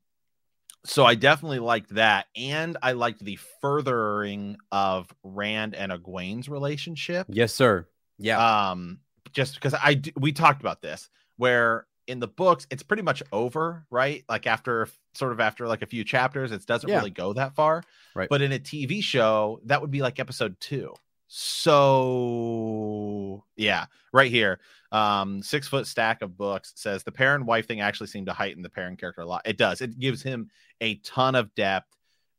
so 0.85 1.05
I 1.05 1.15
definitely 1.15 1.59
liked 1.59 1.95
that, 1.95 2.27
and 2.35 2.77
I 2.81 2.93
liked 2.93 3.23
the 3.23 3.37
furthering 3.61 4.57
of 4.71 5.13
Rand 5.23 5.75
and 5.75 5.91
Egwene's 5.91 6.47
relationship. 6.47 7.27
Yes, 7.29 7.53
sir. 7.53 7.87
Yeah. 8.17 8.69
Um, 8.71 8.99
just 9.33 9.55
because 9.55 9.73
I 9.73 10.01
we 10.15 10.31
talked 10.31 10.61
about 10.61 10.81
this, 10.81 11.09
where 11.37 11.85
in 12.07 12.19
the 12.19 12.27
books 12.27 12.67
it's 12.69 12.83
pretty 12.83 13.03
much 13.03 13.23
over, 13.31 13.85
right? 13.89 14.23
Like 14.29 14.47
after 14.47 14.87
sort 15.15 15.31
of 15.31 15.39
after 15.39 15.67
like 15.67 15.81
a 15.81 15.85
few 15.87 16.03
chapters, 16.03 16.51
it 16.51 16.65
doesn't 16.65 16.89
Yeah. 16.89 16.97
really 16.97 17.09
go 17.09 17.33
that 17.33 17.55
far. 17.55 17.83
Right. 18.15 18.29
But 18.29 18.41
in 18.41 18.51
a 18.51 18.59
TV 18.59 19.01
show, 19.03 19.59
that 19.65 19.81
would 19.81 19.91
be 19.91 20.01
like 20.01 20.19
episode 20.19 20.59
two. 20.59 20.93
So 21.27 23.43
yeah, 23.55 23.85
right 24.13 24.31
here. 24.31 24.59
Um, 24.91 25.41
six 25.41 25.67
foot 25.67 25.87
stack 25.87 26.21
of 26.21 26.37
books 26.37 26.71
says 26.75 27.03
the 27.03 27.11
Perrin 27.11 27.45
wife 27.45 27.67
thing 27.67 27.81
actually 27.81 28.07
seemed 28.07 28.27
to 28.27 28.33
heighten 28.33 28.61
the 28.63 28.69
Perrin 28.69 28.95
character 28.95 29.21
a 29.21 29.25
lot. 29.25 29.41
It 29.45 29.57
does. 29.57 29.81
It 29.81 29.99
gives 29.99 30.21
him 30.21 30.49
a 30.81 30.95
ton 30.95 31.35
of 31.35 31.53
depth. 31.55 31.87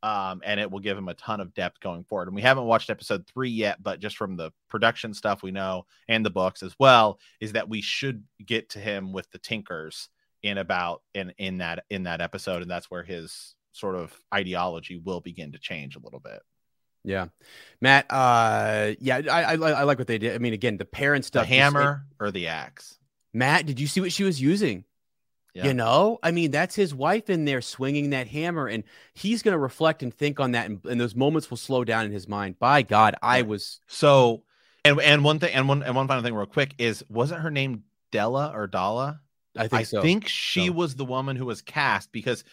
Um, 0.02 0.40
and 0.44 0.60
it 0.60 0.70
will 0.70 0.78
give 0.80 0.96
him 0.96 1.08
a 1.08 1.14
ton 1.14 1.40
of 1.40 1.52
depth 1.54 1.80
going 1.80 2.04
forward. 2.04 2.28
And 2.28 2.36
we 2.36 2.42
haven't 2.42 2.66
watched 2.66 2.90
episode 2.90 3.26
three 3.26 3.50
yet, 3.50 3.82
but 3.82 3.98
just 3.98 4.16
from 4.16 4.36
the 4.36 4.52
production 4.68 5.14
stuff 5.14 5.42
we 5.42 5.50
know 5.50 5.86
and 6.06 6.24
the 6.24 6.30
books 6.30 6.62
as 6.62 6.76
well, 6.78 7.18
is 7.40 7.52
that 7.52 7.68
we 7.68 7.80
should 7.80 8.22
get 8.44 8.68
to 8.70 8.78
him 8.78 9.12
with 9.12 9.28
the 9.32 9.38
Tinkers 9.38 10.08
in 10.42 10.58
about 10.58 11.02
in 11.14 11.32
in 11.38 11.58
that 11.58 11.84
in 11.90 12.04
that 12.04 12.20
episode, 12.20 12.62
and 12.62 12.70
that's 12.70 12.88
where 12.90 13.02
his 13.02 13.54
sort 13.72 13.96
of 13.96 14.12
ideology 14.32 14.96
will 14.98 15.20
begin 15.20 15.52
to 15.52 15.58
change 15.58 15.96
a 15.96 16.00
little 16.00 16.20
bit. 16.20 16.40
yeah. 17.02 17.28
Matt, 17.80 18.06
uh, 18.10 18.92
yeah, 19.00 19.22
I, 19.30 19.54
I, 19.54 19.54
I 19.54 19.82
like 19.84 19.98
what 19.98 20.06
they 20.06 20.18
did. 20.18 20.34
I 20.34 20.38
mean, 20.38 20.52
again, 20.52 20.76
the 20.76 20.84
Perrin 20.84 21.22
The 21.22 21.26
stuff. 21.26 21.42
like- 21.42 21.48
hammer 21.48 22.06
or 22.20 22.30
the 22.30 22.48
axe? 22.48 22.96
Matt, 23.34 23.66
did 23.66 23.80
you 23.80 23.86
see 23.88 24.00
what 24.00 24.12
she 24.12 24.22
was 24.24 24.40
using? 24.40 24.84
Yeah. 25.56 25.68
You 25.68 25.74
know, 25.74 26.18
I 26.22 26.32
mean, 26.32 26.50
that's 26.50 26.74
his 26.74 26.94
wife 26.94 27.30
in 27.30 27.46
there 27.46 27.62
swinging 27.62 28.10
that 28.10 28.26
hammer, 28.28 28.66
and 28.66 28.84
he's 29.14 29.42
going 29.42 29.52
to 29.54 29.58
reflect 29.58 30.02
and 30.02 30.12
think 30.12 30.38
on 30.38 30.52
that, 30.52 30.66
and, 30.66 30.84
and 30.84 31.00
those 31.00 31.14
moments 31.14 31.48
will 31.48 31.56
slow 31.56 31.82
down 31.82 32.04
in 32.04 32.12
his 32.12 32.28
mind. 32.28 32.58
By 32.58 32.82
God, 32.82 33.14
I 33.22 33.40
was 33.40 33.80
So, 33.86 34.42
and 34.84 35.00
and 35.00 35.24
one 35.24 35.38
thing, 35.38 35.54
and 35.54 35.66
one 35.66 35.82
and 35.82 35.96
one 35.96 36.08
final 36.08 36.22
thing, 36.22 36.34
real 36.34 36.44
quick, 36.44 36.74
is 36.76 37.02
wasn't 37.08 37.40
her 37.40 37.50
name 37.50 37.84
Della 38.12 38.52
or 38.54 38.66
Dalla? 38.66 39.20
I 39.56 39.68
think 39.68 39.80
I 39.80 39.82
so. 39.84 40.02
think 40.02 40.28
she 40.28 40.66
So. 40.66 40.72
was 40.72 40.94
the 40.94 41.06
woman 41.06 41.36
who 41.36 41.46
was 41.46 41.62
cast 41.62 42.12
because 42.12 42.44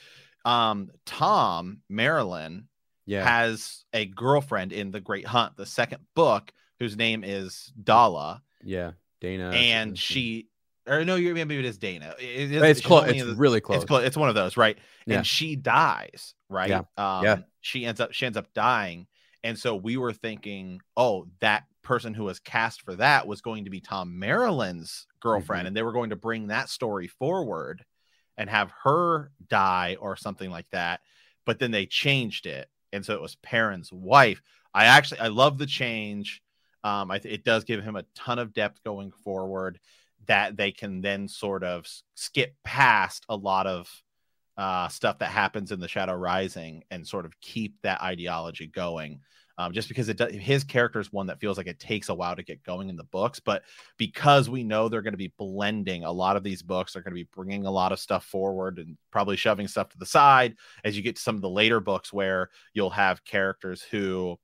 um 0.46 0.90
Thom 1.06 1.82
Merrilin 1.92 2.68
yeah, 3.06 3.26
has 3.28 3.84
a 3.92 4.06
girlfriend 4.06 4.72
in 4.72 4.92
The 4.92 5.02
Great 5.02 5.28
Hunt, 5.28 5.58
the 5.58 5.66
second 5.66 6.06
book, 6.16 6.54
whose 6.80 6.96
name 6.96 7.26
is 7.26 7.74
Dalla, 7.84 8.42
yeah, 8.64 8.92
Dana, 9.20 9.50
and 9.52 10.00
she 10.00 10.48
or 10.88 11.06
no, 11.06 11.16
you 11.16 11.34
maybe 11.34 11.58
it 11.58 11.66
is 11.66 11.78
Dana. 11.78 12.14
It 12.20 12.52
is, 12.52 12.62
it's 12.62 12.82
close. 12.82 13.10
It's 13.10 13.24
the- 13.24 13.36
really 13.36 13.62
close. 13.62 13.78
It's 13.78 13.86
close. 13.86 14.04
It's 14.06 14.18
one 14.18 14.30
of 14.30 14.36
those, 14.36 14.58
right? 14.58 14.78
Yeah. 15.06 15.18
And 15.18 15.28
she 15.28 15.56
dies, 15.56 16.36
right? 16.50 16.70
Yeah. 16.70 16.82
Um, 16.98 17.24
Yeah. 17.24 17.38
She 17.62 17.86
ends 17.86 18.00
up 18.02 18.12
she 18.14 18.26
ends 18.26 18.38
up 18.38 18.54
dying, 18.54 19.08
and 19.44 19.58
so 19.58 19.76
we 19.76 19.96
were 19.98 20.12
thinking, 20.14 20.82
oh, 20.98 21.28
that 21.40 21.64
person 21.82 22.14
who 22.14 22.26
was 22.26 22.40
cast 22.40 22.82
for 22.82 22.96
that 22.96 23.28
was 23.28 23.42
going 23.42 23.64
to 23.66 23.70
be 23.70 23.80
Thom 23.80 24.20
Merrilin's 24.20 25.08
girlfriend, 25.22 25.64
Mhm. 25.64 25.68
and 25.68 25.76
they 25.78 25.84
were 25.84 25.94
going 25.94 26.10
to 26.10 26.16
bring 26.18 26.48
that 26.48 26.68
story 26.70 27.08
forward 27.08 27.86
and 28.38 28.50
have 28.50 28.72
her 28.84 29.32
die 29.48 29.96
or 30.00 30.16
something 30.18 30.50
like 30.50 30.70
that. 30.72 31.00
But 31.46 31.60
then 31.60 31.72
they 31.72 31.86
changed 31.86 32.46
it, 32.46 32.70
and 32.92 33.06
so 33.06 33.14
it 33.14 33.22
was 33.22 33.36
Perrin's 33.36 33.92
wife. 33.94 34.42
I 34.74 34.86
actually 34.86 35.22
I 35.22 35.28
love 35.28 35.58
the 35.58 35.66
change. 35.66 36.42
Um, 36.84 37.10
I 37.12 37.20
th- 37.20 37.34
it 37.34 37.46
does 37.46 37.64
give 37.64 37.82
him 37.82 37.96
a 37.96 38.04
ton 38.16 38.40
of 38.40 38.54
depth 38.54 38.84
going 38.84 39.12
forward 39.24 39.80
that 40.28 40.58
they 40.58 40.72
can 40.72 41.02
then 41.02 41.28
sort 41.28 41.64
of 41.64 41.86
skip 42.16 42.56
past 42.64 43.26
a 43.30 43.36
lot 43.36 43.68
of 43.68 43.90
uh, 44.58 44.88
stuff 44.88 45.20
that 45.20 45.30
happens 45.30 45.72
in 45.72 45.80
the 45.80 45.88
Shadow 45.88 46.14
Rising 46.14 46.84
and 46.92 47.08
sort 47.08 47.26
of 47.26 47.40
keep 47.40 47.76
that 47.82 48.02
ideology 48.02 48.68
going. 48.68 49.22
Um, 49.56 49.72
just 49.72 49.88
because 49.88 50.10
it 50.10 50.18
does, 50.18 50.34
his 50.34 50.64
character 50.64 51.00
is 51.00 51.14
one 51.14 51.28
that 51.28 51.40
feels 51.40 51.58
like 51.58 51.68
it 51.68 51.80
takes 51.80 52.10
a 52.10 52.14
while 52.14 52.36
to 52.36 52.42
get 52.42 52.64
going 52.64 52.90
in 52.90 52.96
the 52.96 53.04
books, 53.04 53.40
but 53.40 53.62
because 53.98 54.50
we 54.50 54.64
know 54.64 54.90
they're 54.90 55.04
going 55.04 55.14
to 55.14 55.18
be 55.18 55.34
blending 55.38 56.04
a 56.04 56.12
lot 56.12 56.36
of 56.36 56.44
these 56.44 56.64
books, 56.64 56.94
they're 56.94 57.04
going 57.04 57.12
to 57.12 57.24
be 57.24 57.30
bringing 57.36 57.68
a 57.68 57.72
lot 57.72 57.92
of 57.92 58.00
stuff 58.00 58.26
forward 58.26 58.80
and 58.80 58.98
probably 59.12 59.38
shoving 59.38 59.68
stuff 59.68 59.90
to 59.90 59.98
the 60.00 60.08
side 60.08 60.56
as 60.84 60.98
you 60.98 61.04
get 61.04 61.18
to 61.18 61.22
some 61.22 61.36
of 61.36 61.42
the 61.42 61.50
later 61.50 61.80
books 61.80 62.12
where 62.12 62.50
you'll 62.74 62.90
have 62.90 63.24
characters 63.26 63.84
who 63.84 64.40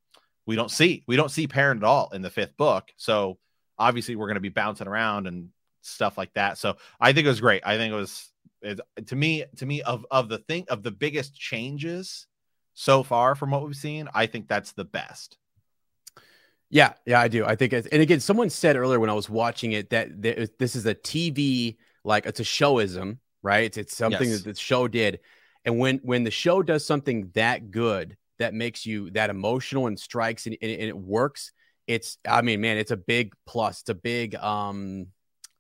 we 0.46 0.56
don't 0.56 0.70
see. 0.70 1.04
We 1.08 1.16
don't 1.16 1.32
see 1.32 1.48
Perrin 1.48 1.80
at 1.80 1.84
all 1.84 2.12
in 2.14 2.22
the 2.22 2.30
fifth 2.30 2.56
book, 2.56 2.92
so 2.96 3.40
obviously 3.80 4.16
we're 4.16 4.28
going 4.28 4.36
to 4.36 4.42
be 4.42 4.50
bouncing 4.50 4.88
around 4.88 5.26
and 5.26 5.50
stuff 5.82 6.18
like 6.18 6.34
that. 6.34 6.58
So 6.58 6.78
I 7.00 7.14
think 7.14 7.26
it 7.26 7.30
was 7.30 7.42
great. 7.42 7.64
I 7.66 7.78
think 7.78 7.94
it 7.94 7.96
was 7.96 8.30
it, 8.62 8.80
to 9.08 9.16
me 9.16 9.46
to 9.58 9.66
me 9.66 9.82
of 9.82 10.06
of 10.12 10.30
the 10.30 10.40
thing 10.40 10.66
of 10.70 10.84
the 10.84 10.92
biggest 10.92 11.36
changes 11.36 12.28
so 12.74 13.04
far 13.04 13.36
from 13.36 13.52
what 13.52 13.66
we've 13.66 13.76
seen, 13.76 14.08
I 14.14 14.26
think 14.26 14.48
that's 14.48 14.72
the 14.72 14.86
best. 14.86 15.38
Yeah, 16.70 16.94
yeah, 17.06 17.20
I 17.20 17.28
do. 17.28 17.46
I 17.46 17.56
think, 17.56 17.74
it's, 17.74 17.88
and 17.88 18.02
again, 18.02 18.20
someone 18.20 18.50
said 18.50 18.78
earlier 18.78 19.00
when 19.00 19.10
I 19.10 19.14
was 19.14 19.30
watching 19.30 19.72
it 19.72 19.90
that 19.90 20.22
this 20.22 20.76
is 20.76 20.86
a 20.86 20.94
TV, 20.94 21.78
like 22.04 22.26
it's 22.26 22.40
a 22.40 22.44
showism, 22.44 23.18
right? 23.42 23.66
It's, 23.66 23.78
it's 23.78 23.98
something 23.98 24.30
yes. 24.30 24.44
that 24.44 24.54
the 24.54 24.60
show 24.60 24.88
did, 24.88 25.20
and 25.66 25.78
when 25.78 25.98
when 26.04 26.24
the 26.24 26.32
show 26.32 26.62
does 26.62 26.86
something 26.86 27.32
that 27.34 27.72
good 27.72 28.16
that 28.38 28.54
makes 28.54 28.86
you 28.86 29.10
that 29.12 29.30
emotional 29.30 29.88
and 29.88 30.00
strikes 30.00 30.46
and, 30.46 30.56
and, 30.62 30.72
and 30.72 30.84
it 30.84 30.98
works, 30.98 31.52
it's 31.88 32.18
I 32.28 32.44
mean, 32.44 32.62
man, 32.62 32.78
it's 32.78 32.92
a 32.92 32.98
big 32.98 33.34
plus. 33.46 33.82
It's 33.82 33.90
a 33.90 33.96
big 33.96 34.36
um 34.36 35.08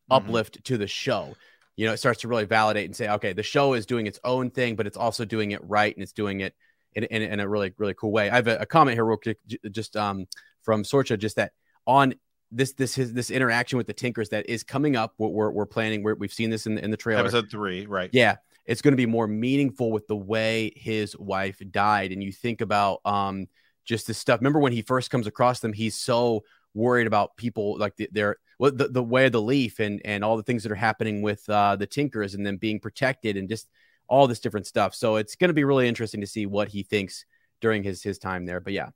mm-hmm. 0.09 0.27
uplift 0.27 0.63
to 0.65 0.77
the 0.77 0.87
show. 0.87 1.35
You 1.75 1.85
know, 1.85 1.93
it 1.93 1.97
starts 1.97 2.21
to 2.21 2.27
really 2.27 2.45
validate 2.45 2.85
and 2.85 2.95
say, 2.95 3.09
okay, 3.09 3.33
the 3.33 3.43
show 3.43 3.73
is 3.73 3.85
doing 3.85 4.05
its 4.05 4.19
own 4.23 4.51
thing, 4.51 4.75
but 4.75 4.85
it's 4.85 4.97
also 4.97 5.23
doing 5.23 5.51
it 5.51 5.61
right 5.63 5.95
and 5.95 6.03
it's 6.03 6.11
doing 6.11 6.41
it 6.41 6.53
in, 6.93 7.03
in, 7.05 7.21
in 7.21 7.39
a 7.39 7.47
really 7.47 7.73
really 7.77 7.93
cool 7.93 8.11
way. 8.11 8.29
I 8.29 8.35
have 8.35 8.47
a, 8.47 8.57
a 8.57 8.65
comment 8.65 8.95
here 8.95 9.05
real 9.05 9.17
quick, 9.17 9.37
just 9.71 9.95
um, 9.95 10.27
from 10.61 10.83
Sorcha, 10.83 11.17
just 11.17 11.37
that 11.37 11.53
on 11.85 12.15
this 12.51 12.73
this 12.73 12.95
his, 12.95 13.13
this 13.13 13.31
interaction 13.31 13.77
with 13.77 13.87
the 13.87 13.93
Tinkers 13.93 14.29
that 14.29 14.49
is 14.49 14.63
coming 14.63 14.95
up. 14.95 15.13
We're 15.17 15.29
we're, 15.29 15.51
we're 15.51 15.65
planning. 15.65 16.03
we 16.03 16.13
have 16.21 16.33
seen 16.33 16.49
this 16.49 16.65
in 16.65 16.75
the, 16.75 16.83
in 16.83 16.91
the 16.91 16.97
trailer. 16.97 17.21
Episode 17.21 17.49
three, 17.49 17.85
right? 17.85 18.09
Yeah, 18.11 18.37
it's 18.65 18.81
going 18.81 18.93
to 18.93 18.97
be 18.97 19.05
more 19.05 19.27
meaningful 19.27 19.91
with 19.91 20.07
the 20.07 20.15
way 20.15 20.71
his 20.75 21.17
wife 21.17 21.61
died, 21.71 22.11
and 22.11 22.23
you 22.23 22.31
think 22.31 22.61
about 22.61 23.01
um 23.05 23.47
just 23.85 24.07
this 24.07 24.17
stuff. 24.17 24.39
Remember 24.39 24.59
when 24.59 24.73
he 24.73 24.81
first 24.81 25.09
comes 25.09 25.27
across 25.27 25.59
them, 25.59 25.73
he's 25.73 25.95
so 25.95 26.43
worried 26.73 27.07
about 27.07 27.35
people 27.37 27.77
like 27.77 27.95
the, 27.95 28.09
their 28.11 28.37
well, 28.59 28.71
the, 28.71 28.89
the 28.89 29.03
way 29.03 29.25
of 29.25 29.31
the 29.31 29.41
leaf 29.41 29.79
and 29.79 30.01
and 30.03 30.23
all 30.23 30.37
the 30.37 30.43
things 30.43 30.63
that 30.63 30.71
are 30.71 30.75
happening 30.75 31.21
with 31.21 31.47
uh, 31.49 31.75
the 31.75 31.87
Tinkers 31.87 32.35
and 32.35 32.45
them 32.45 32.57
being 32.57 32.79
protected 32.79 33.37
and 33.37 33.49
just 33.49 33.69
all 34.07 34.27
this 34.27 34.39
different 34.39 34.67
stuff. 34.67 34.93
So 34.93 35.15
it's 35.15 35.35
going 35.35 35.49
to 35.49 35.53
be 35.53 35.63
really 35.63 35.87
interesting 35.87 36.21
to 36.21 36.27
see 36.27 36.45
what 36.45 36.67
he 36.67 36.83
thinks 36.83 37.25
during 37.61 37.83
his 37.83 38.03
his 38.03 38.17
time 38.17 38.45
there. 38.45 38.59
But 38.59 38.73
yeah, 38.73 38.89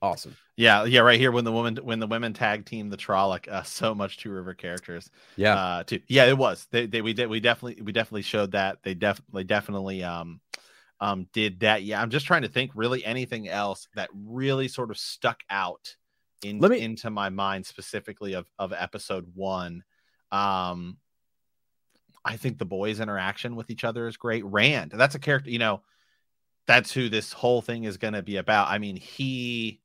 awesome. 0.00 0.36
Yeah, 0.56 0.84
yeah, 0.84 1.00
right 1.00 1.20
here 1.20 1.32
when 1.32 1.44
the 1.44 1.52
woman 1.52 1.76
when 1.82 1.98
the 1.98 2.06
women 2.06 2.32
tag 2.32 2.64
team 2.64 2.90
the 2.90 2.96
Trolloc, 2.96 3.48
uh, 3.48 3.62
so 3.62 3.94
much 3.94 4.18
two 4.18 4.30
river 4.30 4.54
characters. 4.54 5.10
Yeah, 5.36 5.54
uh, 5.54 5.82
too. 5.84 6.00
Yeah, 6.08 6.26
it 6.26 6.38
was. 6.38 6.66
They, 6.70 6.86
they 6.86 7.02
we 7.02 7.12
did 7.12 7.28
we 7.28 7.40
definitely 7.40 7.82
we 7.82 7.92
definitely 7.92 8.22
showed 8.22 8.52
that. 8.52 8.78
They 8.82 8.94
definitely 8.94 9.44
definitely 9.44 10.04
um 10.04 10.40
um 11.00 11.26
did 11.32 11.60
that. 11.60 11.82
Yeah, 11.82 12.00
I'm 12.00 12.10
just 12.10 12.26
trying 12.26 12.42
to 12.42 12.48
think 12.48 12.72
really 12.74 13.04
anything 13.04 13.48
else 13.48 13.88
that 13.94 14.10
really 14.12 14.68
sort 14.68 14.90
of 14.90 14.98
stuck 14.98 15.40
out 15.50 15.96
in, 16.42 16.58
me... 16.58 16.80
into 16.80 17.10
my 17.10 17.30
mind 17.30 17.66
specifically 17.66 18.34
of 18.34 18.46
of 18.58 18.72
episode 18.72 19.26
one. 19.34 19.84
Um 20.30 20.98
I 22.24 22.36
think 22.36 22.58
the 22.58 22.66
boys' 22.66 23.00
interaction 23.00 23.56
with 23.56 23.70
each 23.70 23.84
other 23.84 24.06
is 24.06 24.16
great. 24.16 24.44
Rand, 24.44 24.92
that's 24.94 25.14
a 25.14 25.18
character, 25.18 25.50
you 25.50 25.58
know, 25.58 25.82
that's 26.66 26.92
who 26.92 27.08
this 27.08 27.32
whole 27.32 27.62
thing 27.62 27.84
is 27.84 27.96
going 27.96 28.12
to 28.12 28.22
be 28.22 28.36
about. 28.36 28.68
I 28.68 28.78
mean, 28.78 28.96
he 28.96 29.80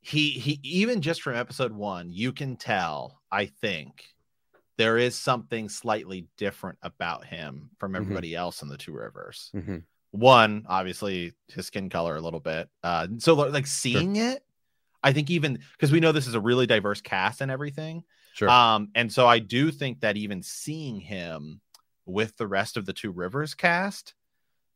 he 0.00 0.30
he 0.30 0.60
even 0.62 1.00
just 1.00 1.22
from 1.22 1.34
episode 1.34 1.72
1, 1.72 2.12
you 2.12 2.32
can 2.32 2.56
tell, 2.56 3.20
I 3.30 3.46
think, 3.46 4.04
there 4.78 4.96
is 4.96 5.16
something 5.16 5.68
slightly 5.68 6.26
different 6.36 6.78
about 6.82 7.24
him 7.24 7.70
from 7.78 7.92
mm-hmm. 7.92 8.02
everybody 8.02 8.30
mm-hmm. 8.30 8.38
else 8.38 8.62
in 8.62 8.68
the 8.68 8.76
two 8.76 8.92
rivers. 8.92 9.50
Mm-hmm. 9.54 9.78
One, 10.12 10.64
obviously, 10.68 11.32
his 11.48 11.66
skin 11.66 11.88
color 11.88 12.16
a 12.16 12.20
little 12.20 12.40
bit. 12.40 12.68
Uh, 12.82 13.08
so 13.18 13.34
like 13.34 13.66
seeing 13.66 14.14
sure. 14.14 14.30
it, 14.30 14.44
I 15.02 15.12
think 15.12 15.30
even 15.30 15.58
because 15.72 15.92
we 15.92 16.00
know 16.00 16.12
this 16.12 16.26
is 16.26 16.34
a 16.34 16.40
really 16.40 16.66
diverse 16.66 17.00
cast 17.00 17.40
and 17.40 17.50
everything. 17.50 18.04
Sure. 18.34 18.48
Um, 18.48 18.88
and 18.94 19.12
so 19.12 19.26
I 19.26 19.38
do 19.38 19.70
think 19.70 20.00
that 20.00 20.16
even 20.16 20.42
seeing 20.42 21.00
him 21.00 21.60
with 22.06 22.36
the 22.36 22.46
rest 22.46 22.76
of 22.76 22.86
the 22.86 22.92
Two 22.92 23.10
Rivers 23.10 23.54
cast, 23.54 24.14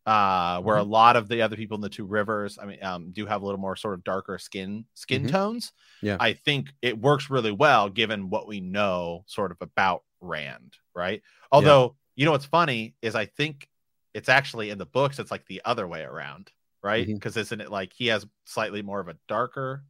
uh, 0.04 0.60
where 0.60 0.76
mm-hmm. 0.76 0.88
a 0.88 0.92
lot 0.92 1.16
of 1.16 1.28
the 1.28 1.42
other 1.42 1.56
people 1.56 1.74
in 1.74 1.80
the 1.80 1.88
Two 1.88 2.04
Rivers, 2.04 2.58
I 2.60 2.66
mean, 2.66 2.82
um, 2.82 3.10
do 3.12 3.26
have 3.26 3.42
a 3.42 3.44
little 3.44 3.60
more 3.60 3.76
sort 3.76 3.94
of 3.94 4.04
darker 4.04 4.38
skin 4.38 4.84
skin 4.94 5.22
mm-hmm. 5.22 5.32
tones. 5.32 5.72
Yeah, 6.02 6.16
I 6.20 6.34
think 6.34 6.68
it 6.82 7.00
works 7.00 7.30
really 7.30 7.52
well 7.52 7.88
given 7.88 8.30
what 8.30 8.46
we 8.46 8.60
know 8.60 9.24
sort 9.26 9.52
of 9.52 9.58
about 9.60 10.02
Rand, 10.20 10.74
right? 10.94 11.22
Although 11.50 11.82
yeah. 11.84 12.20
you 12.20 12.24
know 12.26 12.32
what's 12.32 12.46
funny 12.46 12.94
is 13.02 13.14
I 13.14 13.26
think 13.26 13.68
it's 14.14 14.28
actually 14.28 14.70
in 14.70 14.78
the 14.78 14.86
books 14.86 15.18
it's 15.18 15.30
like 15.30 15.46
the 15.46 15.62
other 15.64 15.86
way 15.86 16.02
around, 16.02 16.50
right? 16.82 17.06
Because 17.06 17.32
mm-hmm. 17.32 17.40
isn't 17.40 17.60
it 17.62 17.70
like 17.70 17.92
he 17.92 18.06
has 18.08 18.26
slightly 18.44 18.82
more 18.82 19.00
of 19.00 19.08
a 19.08 19.16
darker 19.28 19.82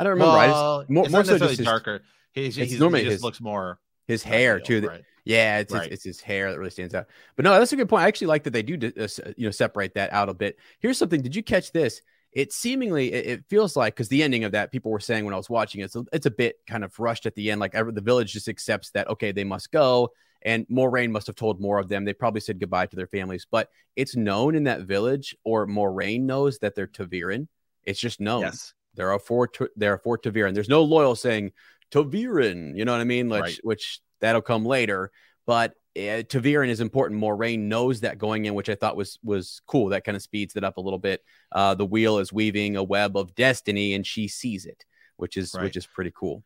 I 0.00 0.02
don't 0.02 0.12
remember. 0.14 0.32
Well, 0.32 0.40
I 0.40 0.78
just, 0.80 0.90
more, 0.90 1.08
more 1.10 1.24
so 1.24 1.38
just 1.38 1.62
darker. 1.62 2.00
His, 2.32 2.56
He's, 2.56 2.70
he's, 2.70 2.80
normally 2.80 3.00
he 3.00 3.04
just 3.04 3.16
his, 3.16 3.22
looks 3.22 3.40
more 3.40 3.78
his 4.06 4.22
hair 4.22 4.58
too. 4.58 4.80
Right. 4.86 5.02
Yeah, 5.26 5.58
it's, 5.58 5.74
right. 5.74 5.84
it's, 5.84 6.06
it's 6.06 6.16
his 6.16 6.20
hair 6.22 6.50
that 6.50 6.58
really 6.58 6.70
stands 6.70 6.94
out. 6.94 7.06
But 7.36 7.44
no, 7.44 7.52
that's 7.58 7.74
a 7.74 7.76
good 7.76 7.88
point. 7.88 8.04
I 8.04 8.08
actually 8.08 8.28
like 8.28 8.44
that 8.44 8.52
they 8.52 8.62
do 8.62 8.92
uh, 8.98 9.08
you 9.36 9.46
know 9.46 9.50
separate 9.50 9.92
that 9.94 10.10
out 10.14 10.30
a 10.30 10.34
bit. 10.34 10.56
Here's 10.78 10.96
something. 10.96 11.20
Did 11.20 11.36
you 11.36 11.42
catch 11.42 11.72
this? 11.72 12.00
It 12.32 12.52
seemingly 12.52 13.12
it, 13.12 13.26
it 13.26 13.44
feels 13.50 13.76
like 13.76 13.94
because 13.94 14.08
the 14.08 14.22
ending 14.22 14.44
of 14.44 14.52
that 14.52 14.72
people 14.72 14.90
were 14.90 15.00
saying 15.00 15.26
when 15.26 15.34
I 15.34 15.36
was 15.36 15.50
watching 15.50 15.82
it, 15.82 15.92
so 15.92 16.06
it's 16.14 16.24
a 16.24 16.30
bit 16.30 16.56
kind 16.66 16.82
of 16.82 16.98
rushed 16.98 17.26
at 17.26 17.34
the 17.34 17.50
end. 17.50 17.60
Like 17.60 17.74
every, 17.74 17.92
the 17.92 18.00
village 18.00 18.32
just 18.32 18.48
accepts 18.48 18.90
that 18.92 19.10
okay 19.10 19.32
they 19.32 19.44
must 19.44 19.70
go, 19.70 20.10
and 20.40 20.66
Moiraine 20.68 21.10
must 21.10 21.26
have 21.26 21.36
told 21.36 21.60
more 21.60 21.78
of 21.78 21.88
them. 21.88 22.06
They 22.06 22.14
probably 22.14 22.40
said 22.40 22.58
goodbye 22.58 22.86
to 22.86 22.96
their 22.96 23.06
families, 23.06 23.46
but 23.50 23.68
it's 23.96 24.16
known 24.16 24.54
in 24.54 24.64
that 24.64 24.82
village, 24.82 25.36
or 25.44 25.66
Moiraine 25.66 26.22
knows 26.22 26.58
that 26.60 26.74
they're 26.74 26.86
ta'veren. 26.86 27.48
It's 27.84 28.00
just 28.00 28.20
known. 28.20 28.42
Yes. 28.42 28.72
There 28.94 29.12
are 29.12 29.18
four. 29.18 29.50
There 29.76 29.92
are 29.92 29.98
four 29.98 30.18
ta'veren. 30.18 30.54
There's 30.54 30.68
no 30.68 30.82
loyal 30.82 31.14
saying 31.14 31.52
ta'veren. 31.90 32.76
You 32.76 32.84
know 32.84 32.92
what 32.92 33.00
I 33.00 33.04
mean? 33.04 33.28
Which, 33.28 33.40
right. 33.40 33.60
which 33.62 34.00
that'll 34.20 34.42
come 34.42 34.64
later. 34.64 35.10
But 35.46 35.72
uh, 35.96 36.22
ta'veren 36.22 36.68
is 36.68 36.80
important. 36.80 37.20
Moiraine 37.20 37.60
knows 37.60 38.00
that 38.00 38.18
going 38.18 38.44
in, 38.44 38.54
which 38.54 38.68
I 38.68 38.74
thought 38.74 38.96
was 38.96 39.18
was 39.22 39.62
cool. 39.66 39.88
That 39.88 40.04
kind 40.04 40.16
of 40.16 40.22
speeds 40.22 40.56
it 40.56 40.64
up 40.64 40.76
a 40.76 40.80
little 40.80 40.98
bit. 40.98 41.22
Uh, 41.50 41.74
the 41.74 41.86
wheel 41.86 42.18
is 42.18 42.32
weaving 42.32 42.76
a 42.76 42.82
web 42.82 43.16
of 43.16 43.34
destiny, 43.34 43.94
and 43.94 44.06
she 44.06 44.28
sees 44.28 44.66
it, 44.66 44.84
which 45.16 45.36
is 45.36 45.54
right. 45.54 45.64
which 45.64 45.76
is 45.76 45.86
pretty 45.86 46.12
cool. 46.14 46.44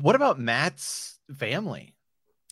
What 0.00 0.14
about 0.14 0.38
Mat's 0.38 1.18
family? 1.36 1.94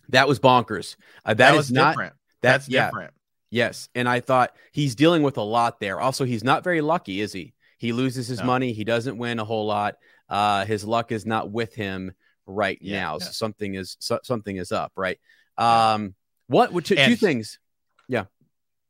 That 0.08 0.28
was 0.28 0.38
bonkers. 0.38 0.96
Uh, 1.24 1.34
that, 1.34 1.52
that 1.52 1.54
is 1.56 1.70
not 1.70 1.92
different. 1.92 2.14
That's, 2.40 2.66
that's 2.66 2.68
yeah, 2.68 2.86
different. 2.86 3.14
Yes, 3.50 3.88
and 3.94 4.08
I 4.08 4.20
thought 4.20 4.56
he's 4.72 4.94
dealing 4.94 5.22
with 5.22 5.36
a 5.36 5.42
lot 5.42 5.78
there. 5.80 6.00
Also, 6.00 6.24
he's 6.24 6.44
not 6.44 6.64
very 6.64 6.80
lucky, 6.80 7.20
is 7.20 7.32
he? 7.32 7.54
He 7.76 7.92
loses 7.92 8.26
his 8.28 8.40
no. 8.40 8.46
money. 8.46 8.72
He 8.72 8.84
doesn't 8.84 9.18
win 9.18 9.38
a 9.38 9.44
whole 9.44 9.66
lot. 9.66 9.96
Uh, 10.28 10.64
his 10.64 10.84
luck 10.84 11.12
is 11.12 11.26
not 11.26 11.50
with 11.50 11.74
him 11.74 12.12
right 12.46 12.78
yeah, 12.80 13.00
now. 13.00 13.18
So 13.18 13.30
something 13.32 13.74
is 13.74 13.96
so, 14.00 14.18
something 14.22 14.56
is 14.56 14.72
up, 14.72 14.92
right? 14.96 15.18
Um, 15.58 16.14
what? 16.48 16.72
Which 16.72 16.88
two, 16.88 16.96
two 16.96 17.16
things? 17.16 17.58
Yeah. 18.08 18.24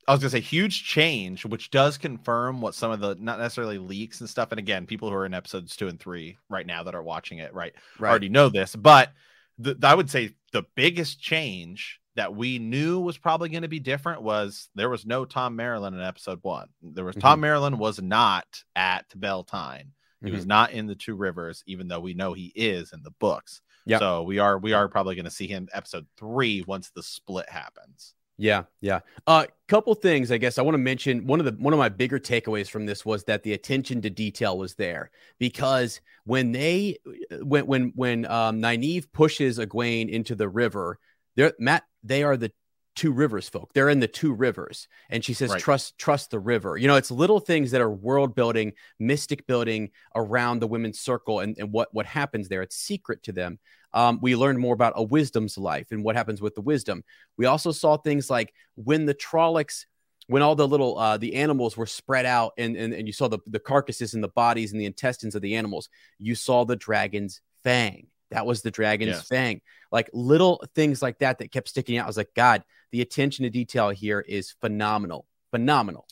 I 0.09 0.13
was 0.13 0.21
gonna 0.21 0.31
say 0.31 0.41
huge 0.41 0.85
change, 0.85 1.45
which 1.45 1.71
does 1.71 1.99
confirm 1.99 2.61
what 2.61 2.75
some 2.75 2.93
of 2.93 3.01
the 3.01 3.17
not 3.19 3.41
necessarily 3.41 3.79
leaks 3.79 4.21
and 4.21 4.31
stuff. 4.31 4.53
And 4.53 4.59
again, 4.61 4.87
people 4.87 5.09
who 5.11 5.17
are 5.17 5.27
in 5.27 5.35
episodes 5.35 5.75
two 5.75 5.89
and 5.89 5.99
three 5.99 6.39
right 6.49 6.67
now 6.67 6.85
that 6.85 6.95
are 6.95 7.03
watching 7.03 7.39
it, 7.39 7.53
right, 7.53 7.75
right. 7.99 8.11
already 8.11 8.29
know 8.29 8.49
this. 8.49 8.77
But 8.77 9.13
the, 9.59 9.77
I 9.83 9.95
would 9.95 10.09
say 10.09 10.35
the 10.53 10.65
biggest 10.77 11.21
change 11.21 12.01
that 12.17 12.35
we 12.35 12.59
knew 12.59 13.01
was 13.01 13.19
probably 13.19 13.49
going 13.49 13.63
to 13.63 13.69
be 13.69 13.79
different 13.79 14.23
was 14.23 14.69
there 14.75 14.91
was 14.91 15.07
no 15.07 15.25
Thom 15.25 15.57
Merrilin 15.57 15.93
in 15.93 16.01
episode 16.01 16.41
one. 16.43 16.69
There 16.83 17.05
was 17.05 17.15
mm-hmm. 17.15 17.21
Thom 17.21 17.41
Merrilin 17.43 17.79
was 17.79 18.01
not 18.01 18.47
at 18.75 19.07
Beltane. 19.15 19.93
He 20.21 20.29
mm-hmm. 20.29 20.37
was 20.37 20.47
not 20.47 20.73
in 20.73 20.87
the 20.87 20.95
Two 20.95 21.15
Rivers, 21.15 21.63
even 21.67 21.89
though 21.89 22.01
we 22.01 22.15
know 22.15 22.33
he 22.33 22.53
is 22.57 22.93
in 22.93 23.03
the 23.03 23.13
books. 23.13 23.61
Yeah. 23.85 23.99
So 23.99 24.23
we 24.23 24.39
are 24.39 24.59
we 24.59 24.73
are 24.73 24.89
probably 24.89 25.15
going 25.15 25.27
to 25.27 25.31
see 25.31 25.47
him 25.47 25.69
episode 25.73 26.07
three 26.17 26.65
once 26.67 26.91
the 26.91 27.03
split 27.03 27.49
happens. 27.49 28.15
Yeah, 28.39 28.65
yeah. 28.81 29.01
A 29.27 29.31
uh, 29.31 29.47
couple 29.67 29.95
things, 29.95 30.31
I 30.31 30.37
guess 30.37 30.59
I 30.59 30.63
want 30.63 30.75
to 30.75 30.79
mention. 30.79 31.27
One 31.27 31.41
of 31.41 31.47
the 31.47 31.53
one 31.53 31.73
of 31.73 31.79
my 31.79 31.89
bigger 31.89 32.19
takeaways 32.19 32.69
from 32.69 32.85
this 32.85 33.05
was 33.05 33.25
that 33.25 33.43
the 33.43 33.55
attention 33.55 34.03
to 34.03 34.11
detail 34.11 34.59
was 34.59 34.75
there 34.75 35.11
because 35.39 36.01
when 36.25 36.53
they 36.53 36.99
when 37.43 37.67
when 37.67 37.93
when 37.95 38.27
um, 38.27 38.61
Nynaeve 38.61 39.11
pushes 39.13 39.59
Egwene 39.59 40.11
into 40.11 40.35
the 40.35 40.49
river, 40.49 40.99
there 41.37 41.53
Mat 41.59 41.85
they 42.09 42.23
are 42.23 42.37
the 42.37 42.53
two 42.97 43.13
rivers 43.13 43.49
folk. 43.49 43.71
They're 43.75 43.91
in 43.91 44.01
the 44.01 44.09
two 44.09 44.33
rivers. 44.33 44.89
And 45.11 45.25
she 45.25 45.35
says, 45.35 45.51
Right. 45.51 45.61
trust, 45.61 45.99
trust 45.99 46.31
the 46.31 46.41
river. 46.41 46.77
You 46.77 46.89
know, 46.89 46.97
it's 46.97 47.11
little 47.11 47.41
things 47.41 47.71
that 47.71 47.83
are 47.83 47.91
world 47.91 48.35
building, 48.35 48.73
mystic 48.99 49.47
building 49.47 49.91
around 50.15 50.61
the 50.61 50.67
women's 50.67 50.99
circle 50.99 51.41
and, 51.41 51.57
and 51.59 51.71
what, 51.71 51.93
what 51.93 52.07
happens 52.07 52.49
there. 52.49 52.63
It's 52.63 52.77
secret 52.77 53.23
to 53.25 53.33
them. 53.33 53.59
Um, 53.93 54.19
we 54.21 54.35
learned 54.35 54.59
more 54.59 54.75
about 54.75 54.95
a 54.97 55.03
wisdom's 55.03 55.57
life 55.57 55.89
and 55.91 56.03
what 56.03 56.17
happens 56.17 56.41
with 56.41 56.55
the 56.55 56.61
wisdom. 56.63 57.05
We 57.37 57.47
also 57.47 57.71
saw 57.71 57.97
things 57.97 58.29
like 58.29 58.53
when 58.75 59.05
the 59.07 59.15
Trollocs, 59.15 59.85
when 60.27 60.43
all 60.43 60.57
the 60.57 60.67
little 60.67 60.99
uh, 60.99 61.19
the 61.19 61.35
animals 61.37 61.77
were 61.77 61.87
spread 61.87 62.27
out 62.27 62.53
and, 62.59 62.77
and 62.77 62.93
and 62.93 63.07
you 63.07 63.13
saw 63.13 63.29
the, 63.29 63.39
the 63.47 63.61
carcasses 63.61 64.13
and 64.13 64.25
the 64.25 64.29
bodies 64.29 64.73
and 64.73 64.81
the 64.81 64.85
intestines 64.85 65.35
of 65.35 65.41
the 65.41 65.55
animals, 65.55 65.89
you 66.19 66.35
saw 66.35 66.65
the 66.65 66.77
dragon's 66.77 67.41
fang. 67.63 68.09
That 68.31 68.47
was 68.47 68.63
the 68.63 68.71
dragon's 68.71 69.09
Yes. 69.17 69.29
fang. 69.29 69.61
Like 69.93 70.11
little 70.13 70.63
things 70.75 71.03
like 71.03 71.19
that 71.19 71.39
that 71.39 71.53
kept 71.53 71.69
sticking 71.69 71.97
out. 71.99 72.05
I 72.05 72.09
was 72.09 72.17
like, 72.17 72.35
God, 72.35 72.65
the 72.93 73.01
attention 73.03 73.45
to 73.45 73.51
detail 73.51 73.91
here 73.91 74.21
is 74.21 74.53
phenomenal. 74.61 75.27
Phenomenal. 75.51 76.07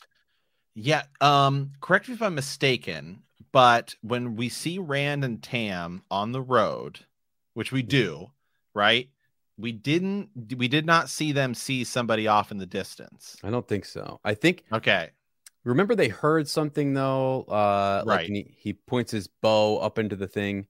Yeah. 0.73 1.03
Um, 1.21 1.71
correct 1.81 2.07
me 2.07 2.15
if 2.15 2.21
I'm 2.21 2.35
mistaken, 2.35 3.23
but 3.51 3.95
when 4.01 4.35
we 4.35 4.49
see 4.49 4.79
Rand 4.79 5.23
and 5.23 5.41
Tam 5.41 6.03
on 6.09 6.31
the 6.31 6.41
road, 6.41 6.99
which 7.53 7.71
we 7.71 7.81
do, 7.81 8.27
right? 8.73 9.09
We 9.57 9.71
didn't 9.71 10.29
we 10.57 10.67
did 10.67 10.85
not 10.85 11.09
see 11.09 11.31
them 11.31 11.53
see 11.53 11.85
somebody 11.85 12.27
off 12.27 12.51
in 12.51 12.57
the 12.57 12.65
distance. 12.65 13.37
I 13.41 13.49
don't 13.49 13.65
think 13.67 13.85
so. 13.85 14.19
I 14.25 14.33
think 14.33 14.65
Okay. 14.71 15.11
remember 15.63 15.95
they 15.95 16.09
heard 16.09 16.49
something 16.49 16.93
though. 16.93 17.43
Uh 17.43 18.03
like 18.05 18.17
Right. 18.17 18.27
and 18.27 18.35
he, 18.35 18.55
he 18.57 18.73
points 18.73 19.11
his 19.13 19.27
bow 19.27 19.77
up 19.77 19.97
into 19.97 20.17
the 20.17 20.27
thing. 20.27 20.67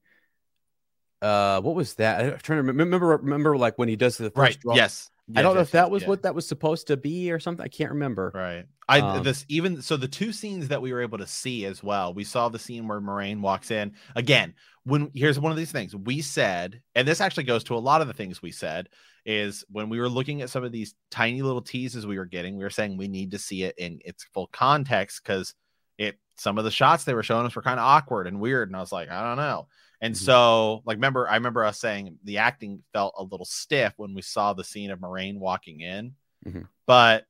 Uh 1.22 1.60
what 1.60 1.74
was 1.74 1.94
that? 1.94 2.20
I'm 2.20 2.38
trying 2.38 2.58
to 2.58 2.72
remember 2.72 2.98
remember, 3.06 3.56
like 3.56 3.78
when 3.78 3.88
he 3.88 3.96
does 3.96 4.16
the 4.16 4.30
first 4.30 4.36
Right. 4.36 4.60
draw. 4.60 4.74
Yes. 4.74 5.10
I 5.34 5.42
don't 5.42 5.56
know 5.56 5.60
if 5.60 5.72
that 5.72 5.90
was 5.90 6.02
yes. 6.02 6.08
what 6.08 6.22
that 6.22 6.36
was 6.36 6.46
supposed 6.46 6.86
to 6.86 6.96
be 6.96 7.32
or 7.32 7.40
something. 7.40 7.64
I 7.64 7.68
can't 7.68 7.90
remember. 7.90 8.30
Right. 8.32 8.64
I 8.88 9.00
Um, 9.00 9.24
this 9.24 9.44
even 9.48 9.82
so 9.82 9.96
the 9.96 10.06
two 10.06 10.32
scenes 10.32 10.68
that 10.68 10.80
we 10.80 10.92
were 10.92 11.02
able 11.02 11.18
to 11.18 11.26
see 11.26 11.64
as 11.64 11.82
well. 11.82 12.14
We 12.14 12.22
saw 12.22 12.48
the 12.48 12.60
scene 12.60 12.86
where 12.86 13.00
Moiraine 13.00 13.40
walks 13.40 13.72
in. 13.72 13.94
Again, 14.14 14.54
when 14.84 15.10
here's 15.14 15.40
one 15.40 15.50
of 15.50 15.58
these 15.58 15.72
things 15.72 15.96
we 15.96 16.22
said, 16.22 16.80
and 16.94 17.08
this 17.08 17.20
actually 17.20 17.42
goes 17.44 17.64
to 17.64 17.74
a 17.74 17.78
lot 17.78 18.02
of 18.02 18.06
the 18.06 18.14
things 18.14 18.40
we 18.40 18.52
said, 18.52 18.88
is 19.24 19.64
when 19.68 19.88
we 19.88 19.98
were 19.98 20.08
looking 20.08 20.42
at 20.42 20.50
some 20.50 20.62
of 20.62 20.70
these 20.70 20.94
tiny 21.10 21.42
little 21.42 21.62
teases 21.62 22.06
we 22.06 22.18
were 22.18 22.24
getting, 22.24 22.56
we 22.56 22.62
were 22.62 22.70
saying 22.70 22.96
we 22.96 23.08
need 23.08 23.32
to 23.32 23.38
see 23.38 23.64
it 23.64 23.74
in 23.78 23.98
its 24.04 24.22
full 24.32 24.46
context 24.52 25.20
because 25.24 25.54
it 25.98 26.20
some 26.36 26.56
of 26.56 26.64
the 26.64 26.70
shots 26.70 27.02
they 27.02 27.14
were 27.14 27.24
showing 27.24 27.46
us 27.46 27.56
were 27.56 27.62
kind 27.62 27.80
of 27.80 27.86
awkward 27.86 28.28
and 28.28 28.38
weird. 28.38 28.68
And 28.68 28.76
I 28.76 28.80
was 28.80 28.92
like, 28.92 29.10
I 29.10 29.24
don't 29.24 29.38
know. 29.38 29.66
And 30.00 30.14
Mhm. 30.14 30.18
so, 30.18 30.82
like, 30.84 30.96
remember, 30.96 31.28
I 31.28 31.34
remember 31.34 31.64
us 31.64 31.80
saying 31.80 32.18
the 32.24 32.38
acting 32.38 32.82
felt 32.92 33.14
a 33.16 33.22
little 33.22 33.46
stiff 33.46 33.94
when 33.96 34.14
we 34.14 34.22
saw 34.22 34.52
the 34.52 34.64
scene 34.64 34.90
of 34.90 34.98
Moiraine 34.98 35.38
walking 35.38 35.80
in, 35.80 36.14
Mhm. 36.46 36.68
but 36.86 37.26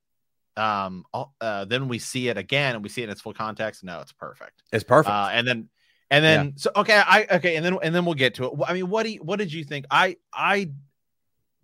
um, 0.57 1.05
uh, 1.13 1.65
then 1.65 1.87
we 1.87 1.99
see 1.99 2.29
it 2.29 2.37
again 2.37 2.73
and 2.73 2.83
we 2.83 2.89
see 2.89 3.01
it 3.01 3.05
in 3.05 3.11
its 3.11 3.21
full 3.21 3.33
context. 3.33 3.83
No, 3.83 4.01
it's 4.01 4.11
perfect. 4.11 4.63
It's 4.71 4.83
perfect. 4.83 5.13
Uh, 5.13 5.29
and 5.31 5.47
then, 5.47 5.69
and 6.09 6.25
then, 6.25 6.57
so 6.57 6.71
okay, 6.75 6.97
I 6.97 7.27
okay, 7.33 7.57
and 7.57 7.63
then 7.63 7.77
and 7.83 7.93
then 7.93 8.05
we'll 8.05 8.15
get 8.15 8.33
to 8.35 8.45
it. 8.45 8.53
I 8.65 8.73
mean, 8.73 8.89
what 8.89 9.03
do 9.03 9.11
you, 9.11 9.19
what 9.19 9.37
did 9.37 9.53
you 9.53 9.63
think? 9.63 9.85
I 9.91 10.17
I 10.33 10.71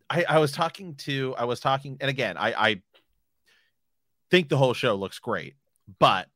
I, 0.10 0.26
I 0.30 0.38
was 0.38 0.52
talking 0.52 0.94
to, 0.98 1.34
I 1.38 1.46
was 1.46 1.60
talking, 1.60 1.98
and 2.02 2.10
again, 2.10 2.38
I 2.38 2.54
I 2.54 2.82
think 4.30 4.50
the 4.50 4.58
whole 4.58 4.76
show 4.76 4.96
looks 4.96 5.18
great, 5.18 5.56
but 5.98 6.28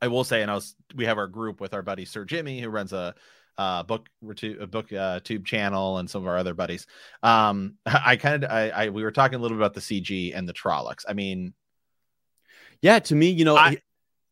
I 0.00 0.08
will 0.08 0.24
say, 0.24 0.42
and 0.42 0.50
I 0.50 0.54
was, 0.54 0.74
we 0.96 1.04
have 1.04 1.18
our 1.18 1.28
group 1.28 1.60
with 1.60 1.74
our 1.74 1.82
buddy 1.82 2.04
Sir 2.06 2.24
Jimmy 2.24 2.60
who 2.60 2.70
runs 2.70 2.92
a 2.92 3.14
uh 3.58 3.82
book 3.82 4.08
a 4.42 4.66
book 4.66 4.92
uh 4.92 5.20
tube 5.20 5.44
channel 5.44 5.98
and 5.98 6.08
some 6.08 6.22
of 6.22 6.28
our 6.28 6.38
other 6.38 6.54
buddies 6.54 6.86
um 7.22 7.74
i 7.86 8.16
kind 8.16 8.44
of 8.44 8.50
I, 8.50 8.70
I 8.70 8.88
we 8.88 9.02
were 9.02 9.12
talking 9.12 9.38
a 9.38 9.42
little 9.42 9.56
bit 9.56 9.62
about 9.62 9.74
the 9.74 9.80
cg 9.80 10.36
and 10.36 10.48
the 10.48 10.54
trollocs 10.54 11.04
i 11.08 11.12
mean 11.12 11.54
yeah, 12.80 12.98
to 12.98 13.14
me, 13.14 13.30
you 13.30 13.44
know, 13.44 13.56
I- 13.56 13.78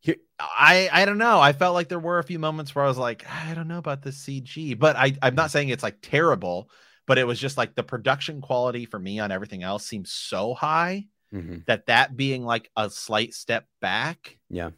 here, 0.00 0.16
I 0.40 0.88
I 0.92 1.04
don't 1.04 1.18
know. 1.18 1.38
I 1.40 1.52
felt 1.52 1.74
like 1.74 1.88
there 1.88 1.98
were 1.98 2.18
a 2.18 2.24
few 2.24 2.38
moments 2.38 2.74
where 2.74 2.84
I 2.84 2.88
was 2.88 2.98
like, 2.98 3.24
I 3.30 3.54
don't 3.54 3.68
know 3.68 3.78
about 3.78 4.02
the 4.02 4.10
CG, 4.10 4.78
but 4.78 4.96
I 4.96 5.14
I'm 5.22 5.34
not 5.34 5.50
saying 5.50 5.68
it's 5.68 5.82
like 5.82 5.98
terrible, 6.02 6.70
but 7.06 7.18
it 7.18 7.26
was 7.26 7.38
just 7.38 7.56
like 7.56 7.74
the 7.74 7.82
production 7.82 8.40
quality 8.40 8.86
for 8.86 8.98
me 8.98 9.20
on 9.20 9.30
everything 9.30 9.62
else 9.62 9.86
seems 9.86 10.10
so 10.12 10.54
high 10.54 11.06
Mhm. 11.32 11.64
that 11.66 11.86
that 11.86 12.16
being 12.16 12.44
like 12.44 12.70
a 12.76 12.90
slight 12.90 13.34
step 13.34 13.66
back 13.80 14.38
yeah. 14.48 14.70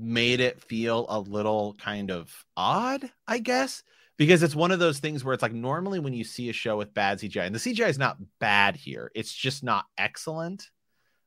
Made 0.00 0.40
it 0.40 0.62
feel 0.62 1.06
a 1.08 1.20
little 1.20 1.74
kind 1.74 2.10
of 2.10 2.32
odd, 2.56 3.10
I 3.26 3.38
guess, 3.38 3.82
because 4.16 4.42
it's 4.42 4.54
one 4.54 4.70
of 4.70 4.78
those 4.78 4.98
things 4.98 5.24
where 5.24 5.34
it's 5.34 5.42
like 5.42 5.52
normally 5.52 5.98
when 5.98 6.12
you 6.12 6.24
see 6.24 6.48
a 6.48 6.52
show 6.52 6.76
with 6.76 6.94
bad 6.94 7.18
CGI, 7.18 7.46
and 7.46 7.54
the 7.54 7.58
CGI 7.58 7.88
is 7.88 7.98
not 7.98 8.18
bad 8.40 8.76
here, 8.76 9.10
it's 9.14 9.32
just 9.32 9.62
not 9.62 9.84
excellent. 9.98 10.68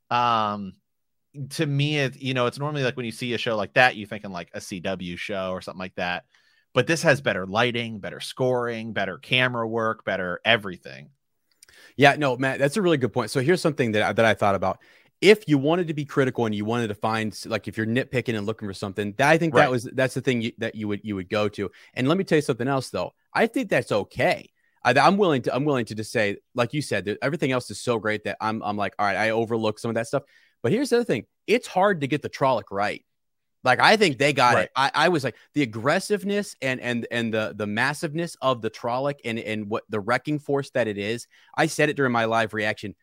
Um, 0.09 0.73
to 1.51 1.65
me, 1.65 1.99
it 1.99 2.21
you 2.21 2.33
know, 2.33 2.45
it's 2.45 2.59
normally 2.59 2.83
like 2.83 2.97
when 2.97 3.05
you 3.05 3.11
see 3.11 3.33
a 3.33 3.37
show 3.37 3.55
like 3.55 3.73
that, 3.73 3.95
you're 3.95 4.07
thinking 4.07 4.31
like 4.31 4.49
a 4.53 4.59
CW 4.59 5.17
show 5.17 5.51
or 5.51 5.61
something 5.61 5.79
like 5.79 5.95
that. 5.95 6.25
But 6.73 6.87
this 6.87 7.03
has 7.03 7.21
better 7.21 7.45
lighting, 7.45 7.99
better 7.99 8.19
scoring, 8.19 8.93
better 8.93 9.17
camera 9.17 9.67
work, 9.67 10.05
better 10.05 10.39
everything. 10.45 11.09
Yeah, 11.95 12.15
no, 12.15 12.37
Matt, 12.37 12.59
that's 12.59 12.77
a 12.77 12.81
really 12.81 12.97
good 12.97 13.13
point. 13.13 13.31
So 13.31 13.41
here's 13.41 13.61
something 13.61 13.93
that 13.93 14.15
that 14.15 14.25
I 14.25 14.33
thought 14.33 14.55
about. 14.55 14.79
If 15.19 15.47
you 15.47 15.57
wanted 15.57 15.87
to 15.87 15.93
be 15.95 16.05
critical 16.05 16.45
and 16.45 16.53
you 16.53 16.63
wanted 16.63 16.89
to 16.89 16.93
find 16.95 17.35
like 17.47 17.67
if 17.67 17.75
you're 17.77 17.87
nitpicking 17.87 18.37
and 18.37 18.45
looking 18.45 18.67
for 18.67 18.73
something, 18.73 19.13
that 19.17 19.29
I 19.29 19.37
think 19.37 19.53
Right. 19.53 19.63
that 19.63 19.71
was 19.71 19.83
that's 19.93 20.13
the 20.13 20.21
thing 20.21 20.41
you, 20.41 20.51
that 20.59 20.75
you 20.75 20.87
would 20.87 21.01
you 21.03 21.15
would 21.15 21.29
go 21.29 21.49
to. 21.49 21.71
And 21.95 22.07
let 22.07 22.17
me 22.17 22.23
tell 22.23 22.37
you 22.37 22.41
something 22.43 22.67
else 22.67 22.89
though. 22.91 23.13
I 23.33 23.47
think 23.47 23.69
that's 23.69 23.91
okay. 23.91 24.49
I, 24.83 24.93
I'm 24.93 25.17
willing 25.17 25.41
to 25.43 25.55
I'm 25.55 25.65
willing 25.65 25.85
to 25.85 25.95
just 25.95 26.11
say 26.11 26.37
like 26.53 26.73
you 26.73 26.81
said 26.83 27.05
that 27.05 27.17
everything 27.21 27.51
else 27.51 27.71
is 27.71 27.81
so 27.81 27.97
great 27.97 28.25
that 28.25 28.37
I'm 28.39 28.61
I'm 28.63 28.77
like 28.77 28.93
all 28.99 29.05
right 29.07 29.17
I 29.17 29.31
overlook 29.31 29.79
some 29.79 29.89
of 29.89 29.95
that 29.95 30.07
stuff. 30.07 30.23
But 30.61 30.71
here's 30.71 30.89
the 30.91 30.97
other 30.97 31.05
thing: 31.05 31.25
it's 31.47 31.67
hard 31.67 32.01
to 32.01 32.07
get 32.07 32.21
the 32.21 32.29
Trolloc 32.29 32.65
right. 32.71 33.03
Like 33.63 33.79
I 33.79 33.97
think 33.97 34.17
they 34.17 34.33
got 34.33 34.53
Right. 34.53 34.63
it. 34.65 34.71
I, 34.75 34.91
I 34.93 35.09
was 35.09 35.23
like 35.23 35.35
the 35.53 35.63
aggressiveness 35.63 36.55
and 36.61 36.79
and 36.79 37.07
and 37.11 37.33
the 37.33 37.53
the 37.55 37.67
massiveness 37.67 38.37
of 38.41 38.61
the 38.61 38.69
Trolloc 38.69 39.15
and 39.25 39.39
and 39.39 39.69
what 39.69 39.83
the 39.89 39.99
wrecking 39.99 40.39
force 40.39 40.69
that 40.71 40.87
it 40.87 40.97
is. 40.97 41.27
I 41.55 41.65
said 41.65 41.89
it 41.89 41.97
during 41.97 42.11
my 42.11 42.25
live 42.25 42.53
reaction. 42.53 42.95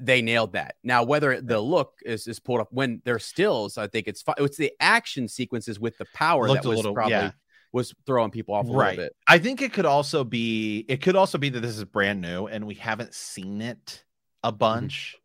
They 0.00 0.22
nailed 0.22 0.52
that. 0.52 0.76
Now, 0.82 1.04
whether 1.04 1.40
the 1.40 1.60
look 1.60 1.94
is, 2.04 2.26
is 2.26 2.38
pulled 2.38 2.60
up 2.60 2.68
when 2.70 3.02
they're 3.04 3.18
stills, 3.18 3.78
I 3.78 3.86
think 3.86 4.08
it's 4.08 4.22
fine. 4.22 4.36
It's 4.38 4.56
the 4.56 4.72
action 4.80 5.28
sequences 5.28 5.78
with 5.78 5.96
the 5.98 6.06
power 6.14 6.48
Looked 6.48 6.62
that 6.62 6.68
was 6.68 6.76
little- 6.78 6.94
probably 6.94 7.12
yeah. 7.12 7.30
was 7.72 7.94
throwing 8.06 8.30
people 8.30 8.54
off 8.54 8.66
a 8.68 8.72
right. 8.72 8.90
little 8.90 9.04
bit. 9.04 9.16
I 9.26 9.38
think 9.38 9.62
it 9.62 9.72
could 9.72 9.86
also 9.86 10.24
be 10.24 10.84
it 10.88 11.02
could 11.02 11.16
also 11.16 11.38
be 11.38 11.48
that 11.50 11.60
this 11.60 11.76
is 11.76 11.84
brand 11.84 12.20
new 12.20 12.46
and 12.46 12.66
we 12.66 12.74
haven't 12.74 13.14
seen 13.14 13.62
it 13.62 14.04
a 14.42 14.52
bunch, 14.52 15.16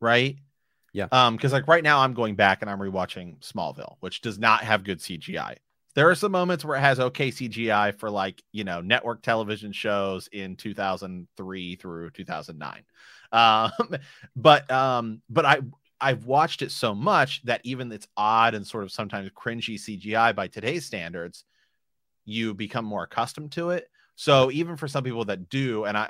right? 0.00 0.36
Yeah. 0.92 1.08
Um, 1.10 1.36
because 1.36 1.52
like 1.52 1.68
right 1.68 1.82
now 1.82 2.00
I'm 2.00 2.14
going 2.14 2.34
back 2.34 2.62
and 2.62 2.70
I'm 2.70 2.78
rewatching 2.78 3.40
Smallville, 3.40 3.96
which 4.00 4.20
does 4.20 4.38
not 4.38 4.62
have 4.62 4.84
good 4.84 4.98
CGI. 4.98 5.56
There 5.94 6.08
are 6.08 6.14
some 6.14 6.32
moments 6.32 6.64
where 6.64 6.76
it 6.76 6.80
has 6.80 6.98
okay 7.00 7.30
CGI 7.30 7.98
for 7.98 8.10
like 8.10 8.42
you 8.52 8.64
know 8.64 8.80
network 8.80 9.22
television 9.22 9.72
shows 9.72 10.28
in 10.28 10.56
2003 10.56 11.76
through 11.76 12.10
2009. 12.10 12.84
Um, 13.32 13.70
but 14.36 14.70
um, 14.70 15.22
but 15.28 15.44
I 15.44 15.60
I've 16.00 16.26
watched 16.26 16.62
it 16.62 16.72
so 16.72 16.94
much 16.94 17.42
that 17.44 17.60
even 17.64 17.92
it's 17.92 18.08
odd 18.16 18.54
and 18.54 18.66
sort 18.66 18.84
of 18.84 18.90
sometimes 18.92 19.30
cringy 19.30 19.74
CGI 19.76 20.34
by 20.34 20.48
today's 20.48 20.84
standards, 20.84 21.44
you 22.24 22.54
become 22.54 22.84
more 22.84 23.04
accustomed 23.04 23.52
to 23.52 23.70
it. 23.70 23.88
So 24.16 24.50
even 24.50 24.76
for 24.76 24.88
some 24.88 25.04
people 25.04 25.24
that 25.26 25.48
do, 25.48 25.84
and 25.84 25.96
I 25.96 26.08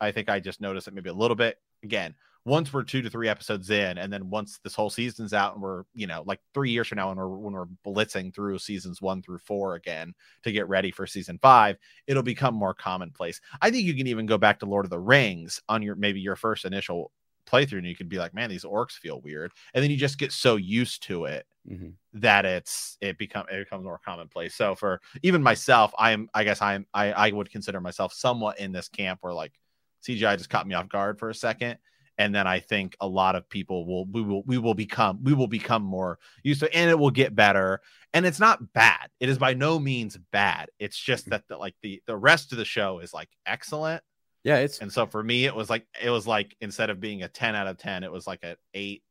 I, 0.00 0.08
I 0.08 0.12
think 0.12 0.28
I 0.28 0.40
just 0.40 0.60
noticed 0.60 0.88
it 0.88 0.94
maybe 0.94 1.10
a 1.10 1.14
little 1.14 1.36
bit 1.36 1.58
again. 1.82 2.14
Once 2.44 2.72
we're 2.72 2.82
two 2.82 3.00
to 3.02 3.08
three 3.08 3.28
episodes 3.28 3.70
in, 3.70 3.98
and 3.98 4.12
then 4.12 4.28
once 4.28 4.58
this 4.64 4.74
whole 4.74 4.90
season's 4.90 5.32
out, 5.32 5.54
and 5.54 5.62
we're 5.62 5.84
you 5.94 6.08
know 6.08 6.24
like 6.26 6.40
three 6.54 6.70
years 6.70 6.88
from 6.88 6.96
now, 6.96 7.08
when 7.08 7.16
we're 7.16 7.28
when 7.28 7.52
we're 7.52 7.66
blitzing 7.86 8.34
through 8.34 8.58
seasons 8.58 9.00
one 9.00 9.22
through 9.22 9.38
four 9.38 9.76
again 9.76 10.12
to 10.42 10.50
get 10.50 10.68
ready 10.68 10.90
for 10.90 11.06
season 11.06 11.38
five, 11.40 11.76
it'll 12.08 12.22
become 12.22 12.54
more 12.54 12.74
commonplace. 12.74 13.40
I 13.60 13.70
think 13.70 13.84
you 13.86 13.94
can 13.94 14.08
even 14.08 14.26
go 14.26 14.38
back 14.38 14.58
to 14.60 14.66
Lord 14.66 14.84
of 14.86 14.90
the 14.90 14.98
Rings 14.98 15.60
on 15.68 15.82
your 15.82 15.94
maybe 15.94 16.20
your 16.20 16.34
first 16.36 16.64
initial 16.64 17.12
playthrough, 17.46 17.78
and 17.78 17.86
you 17.86 17.94
could 17.96 18.08
be 18.08 18.18
like, 18.18 18.34
man, 18.34 18.50
these 18.50 18.64
orcs 18.64 18.92
feel 18.92 19.20
weird, 19.20 19.52
and 19.74 19.82
then 19.82 19.90
you 19.92 19.96
just 19.96 20.18
get 20.18 20.32
so 20.32 20.56
used 20.56 21.02
to 21.04 21.26
it 21.26 21.46
Mhm. 21.64 21.96
that 22.14 22.44
it's 22.44 22.98
it 23.00 23.16
become 23.18 23.46
it 23.50 23.58
becomes 23.64 23.84
more 23.84 23.98
commonplace. 24.04 24.54
So 24.54 24.74
for 24.74 25.00
even 25.22 25.42
myself, 25.42 25.92
I'm 25.98 26.28
I 26.34 26.44
guess 26.44 26.60
I'm 26.60 26.86
I 26.92 27.12
I 27.12 27.30
would 27.30 27.50
consider 27.50 27.80
myself 27.80 28.12
somewhat 28.12 28.58
in 28.58 28.72
this 28.72 28.88
camp 28.88 29.20
where 29.22 29.32
like 29.32 29.52
CGI 30.00 30.36
just 30.36 30.50
caught 30.50 30.66
me 30.66 30.74
off 30.74 30.88
guard 30.88 31.18
for 31.18 31.30
a 31.30 31.34
second. 31.34 31.78
And 32.18 32.34
then 32.34 32.46
I 32.46 32.60
think 32.60 32.96
a 33.00 33.06
lot 33.06 33.36
of 33.36 33.48
people 33.48 33.86
will 33.86 34.06
we 34.06 34.22
will 34.22 34.42
we 34.44 34.58
will 34.58 34.74
become 34.74 35.22
we 35.22 35.32
will 35.32 35.46
become 35.46 35.82
more 35.82 36.18
used 36.42 36.60
to 36.60 36.74
and 36.74 36.90
it 36.90 36.98
will 36.98 37.10
get 37.10 37.34
better. 37.34 37.80
And 38.12 38.26
it's 38.26 38.40
not 38.40 38.72
bad. 38.72 39.08
It 39.20 39.28
is 39.28 39.38
by 39.38 39.54
no 39.54 39.78
means 39.78 40.18
bad. 40.30 40.68
It's 40.78 40.96
just 40.96 41.24
mm-hmm. 41.24 41.30
that 41.30 41.48
the 41.48 41.56
like 41.56 41.74
the 41.82 42.02
the 42.06 42.16
rest 42.16 42.52
of 42.52 42.58
the 42.58 42.64
show 42.64 42.98
is 42.98 43.14
like 43.14 43.28
excellent. 43.46 44.02
Yeah, 44.44 44.56
it's 44.56 44.80
And 44.80 44.92
so 44.92 45.06
for 45.06 45.22
me, 45.22 45.44
it 45.46 45.54
was 45.54 45.70
like 45.70 45.86
it 46.02 46.10
was 46.10 46.26
like 46.26 46.56
instead 46.60 46.90
of 46.90 47.00
being 47.00 47.22
a 47.22 47.28
10 47.28 47.54
out 47.54 47.68
of 47.68 47.78
10, 47.78 48.02
it 48.02 48.10
was 48.10 48.26
like 48.26 48.40
an 48.42 48.56
eight 48.74 49.02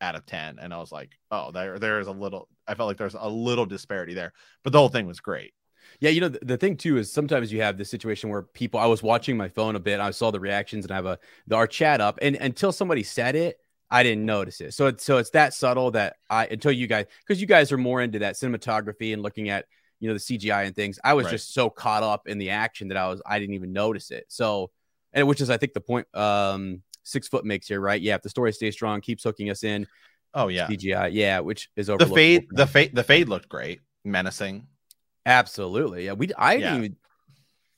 out 0.00 0.14
of 0.14 0.24
10. 0.24 0.58
And 0.60 0.72
I 0.72 0.78
was 0.78 0.92
like, 0.92 1.10
oh, 1.30 1.50
there 1.50 1.78
there 1.78 2.00
is 2.00 2.06
a 2.06 2.12
little 2.12 2.48
I 2.66 2.74
felt 2.74 2.86
like 2.86 2.96
there's 2.96 3.16
a 3.18 3.28
little 3.28 3.66
disparity 3.66 4.14
there. 4.14 4.32
But 4.62 4.72
the 4.72 4.78
whole 4.78 4.88
thing 4.88 5.06
was 5.06 5.20
great. 5.20 5.52
Yeah, 6.00 6.10
you 6.10 6.20
know 6.20 6.28
the, 6.28 6.38
the, 6.42 6.56
thing 6.56 6.76
too 6.76 6.96
is 6.96 7.12
sometimes 7.12 7.52
you 7.52 7.60
have 7.60 7.76
this 7.76 7.90
situation 7.90 8.30
where 8.30 8.42
people. 8.42 8.78
I 8.78 8.86
was 8.86 9.02
watching 9.02 9.36
my 9.36 9.48
phone 9.48 9.74
a 9.74 9.80
bit. 9.80 9.98
I 9.98 10.10
saw 10.12 10.30
the 10.30 10.38
reactions 10.38 10.84
and 10.84 10.92
I 10.92 10.96
have 10.96 11.06
a 11.06 11.18
the, 11.46 11.56
our 11.56 11.66
chat 11.66 12.00
up, 12.00 12.18
and 12.22 12.36
until 12.36 12.70
somebody 12.70 13.02
said 13.02 13.34
it, 13.34 13.58
I 13.90 14.02
didn't 14.04 14.24
notice 14.24 14.60
it. 14.60 14.74
So 14.74 14.86
it's 14.86 15.02
so 15.02 15.18
it's 15.18 15.30
that 15.30 15.54
subtle 15.54 15.90
that 15.92 16.16
I 16.30 16.46
until 16.46 16.72
you 16.72 16.86
guys 16.86 17.06
because 17.26 17.40
you 17.40 17.46
guys 17.46 17.72
are 17.72 17.78
more 17.78 18.00
into 18.00 18.20
that 18.20 18.34
cinematography 18.34 19.12
and 19.12 19.22
looking 19.22 19.48
at 19.48 19.66
you 19.98 20.08
know 20.08 20.14
the 20.14 20.20
CGI 20.20 20.66
and 20.66 20.74
things. 20.76 21.00
I 21.02 21.14
was 21.14 21.24
right. 21.24 21.32
just 21.32 21.52
so 21.52 21.68
caught 21.68 22.04
up 22.04 22.28
in 22.28 22.38
the 22.38 22.50
action 22.50 22.88
that 22.88 22.96
I 22.96 23.08
was 23.08 23.20
I 23.26 23.40
didn't 23.40 23.54
even 23.54 23.72
notice 23.72 24.10
it. 24.10 24.26
So 24.28 24.70
and 25.12 25.26
which 25.26 25.40
is 25.40 25.50
I 25.50 25.56
think 25.56 25.72
the 25.72 25.80
point 25.80 26.06
um 26.14 26.82
six 27.02 27.26
foot 27.26 27.44
makes 27.44 27.66
here, 27.66 27.80
right? 27.80 28.00
Yeah, 28.00 28.14
if 28.14 28.22
the 28.22 28.30
story 28.30 28.52
stays 28.52 28.74
strong, 28.74 29.00
keeps 29.00 29.24
hooking 29.24 29.50
us 29.50 29.64
in. 29.64 29.86
Oh 30.34 30.48
yeah, 30.48 30.68
CGI, 30.68 31.10
yeah, 31.12 31.40
which 31.40 31.70
is 31.74 31.88
over. 31.90 32.04
The 32.04 32.14
fade, 32.14 32.46
the 32.50 32.66
fade, 32.66 32.94
the 32.94 33.02
fade 33.02 33.28
looked 33.28 33.48
great, 33.48 33.80
menacing. 34.04 34.66
Absolutely. 35.26 36.06
Yeah. 36.06 36.12
We 36.12 36.32
I 36.34 36.54
yeah. 36.54 36.58
didn't 36.58 36.84
even 36.84 36.96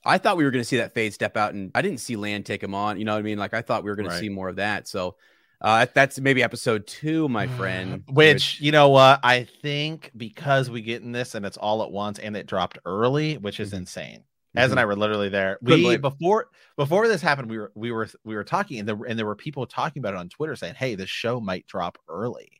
I 0.04 0.18
thought 0.18 0.36
we 0.36 0.44
were 0.44 0.50
going 0.50 0.62
to 0.62 0.68
see 0.68 0.78
that 0.78 0.94
fade 0.94 1.12
step 1.12 1.36
out, 1.36 1.52
and 1.52 1.70
I 1.74 1.82
didn't 1.82 2.00
see 2.00 2.16
Lan 2.16 2.42
take 2.42 2.62
him 2.62 2.74
on. 2.74 2.98
You 2.98 3.04
know 3.04 3.12
what 3.12 3.18
I 3.18 3.22
mean? 3.22 3.38
Like 3.38 3.54
I 3.54 3.62
thought 3.62 3.84
we 3.84 3.90
were 3.90 3.96
going 3.96 4.08
right. 4.08 4.14
to 4.14 4.20
see 4.20 4.28
more 4.30 4.48
of 4.48 4.56
that. 4.56 4.88
So 4.88 5.16
uh, 5.60 5.86
that's 5.92 6.18
maybe 6.18 6.42
episode 6.42 6.86
two, 6.86 7.28
my 7.28 7.46
friend. 7.46 8.02
Which, 8.06 8.34
which, 8.34 8.60
you 8.60 8.72
know 8.72 8.88
what? 8.88 9.20
I 9.22 9.44
think 9.44 10.10
because 10.16 10.70
we 10.70 10.80
get 10.80 11.02
in 11.02 11.12
this 11.12 11.34
and 11.34 11.44
it's 11.44 11.58
all 11.58 11.82
at 11.82 11.90
once 11.90 12.18
and 12.18 12.34
it 12.36 12.46
dropped 12.46 12.78
early, 12.86 13.36
which 13.36 13.60
is 13.60 13.68
mm-hmm. 13.68 13.78
insane. 13.78 14.24
Az 14.56 14.64
mm-hmm. 14.64 14.72
and 14.72 14.80
I 14.80 14.84
were 14.86 14.96
literally 14.96 15.28
there. 15.28 15.58
We 15.60 15.96
before 15.98 16.48
before 16.76 17.06
this 17.06 17.20
happened, 17.20 17.50
we 17.50 17.58
were 17.58 17.70
we 17.74 17.92
were 17.92 18.08
we 18.24 18.34
were 18.34 18.42
talking, 18.42 18.78
and 18.80 18.88
there 18.88 18.98
and 19.06 19.18
there 19.18 19.26
were 19.26 19.36
people 19.36 19.66
talking 19.66 20.00
about 20.00 20.14
it 20.14 20.18
on 20.18 20.28
Twitter 20.28 20.56
saying, 20.56 20.74
"Hey, 20.74 20.94
this 20.96 21.10
show 21.10 21.40
might 21.40 21.66
drop 21.66 21.98
early." 22.08 22.50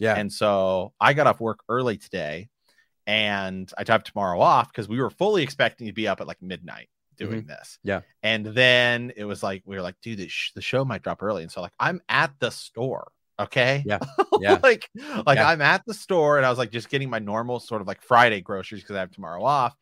Yeah. 0.00 0.14
And 0.14 0.32
so 0.32 0.94
I 1.00 1.12
got 1.12 1.26
off 1.26 1.40
work 1.40 1.60
early 1.68 1.96
today 1.96 2.48
and 3.08 3.72
I 3.78 3.84
have 3.90 4.04
tomorrow 4.04 4.38
off 4.38 4.70
because 4.70 4.86
we 4.86 5.00
were 5.00 5.08
fully 5.08 5.42
expecting 5.42 5.86
to 5.86 5.94
be 5.94 6.06
up 6.06 6.20
at 6.20 6.26
like 6.26 6.42
midnight 6.42 6.90
doing 7.16 7.40
mm-hmm. 7.40 7.48
this. 7.48 7.78
Yeah. 7.82 8.02
And 8.22 8.44
then 8.44 9.12
it 9.16 9.24
was 9.24 9.42
like 9.42 9.62
we 9.64 9.76
were 9.76 9.82
like, 9.82 9.96
dude, 10.02 10.18
the, 10.18 10.28
sh- 10.28 10.52
the 10.54 10.60
show 10.60 10.84
might 10.84 11.02
drop 11.02 11.22
early, 11.22 11.42
and 11.42 11.50
so 11.50 11.62
like 11.62 11.72
I'm 11.80 12.02
at 12.10 12.32
the 12.38 12.50
store. 12.50 13.10
Okay. 13.40 13.82
Yeah. 13.84 13.98
Yeah. 14.40 14.60
like 14.62 14.88
like 15.26 15.38
yeah. 15.38 15.48
I'm 15.48 15.60
at 15.60 15.82
the 15.84 15.92
store 15.92 16.36
and 16.36 16.46
I 16.46 16.50
was 16.50 16.58
like 16.58 16.70
just 16.70 16.88
getting 16.88 17.10
my 17.10 17.18
normal 17.18 17.58
sort 17.58 17.80
of 17.80 17.88
like 17.88 18.00
Friday 18.02 18.40
groceries 18.40 18.82
because 18.82 18.94
I 18.94 19.00
have 19.00 19.10
tomorrow 19.10 19.42
off. 19.42 19.76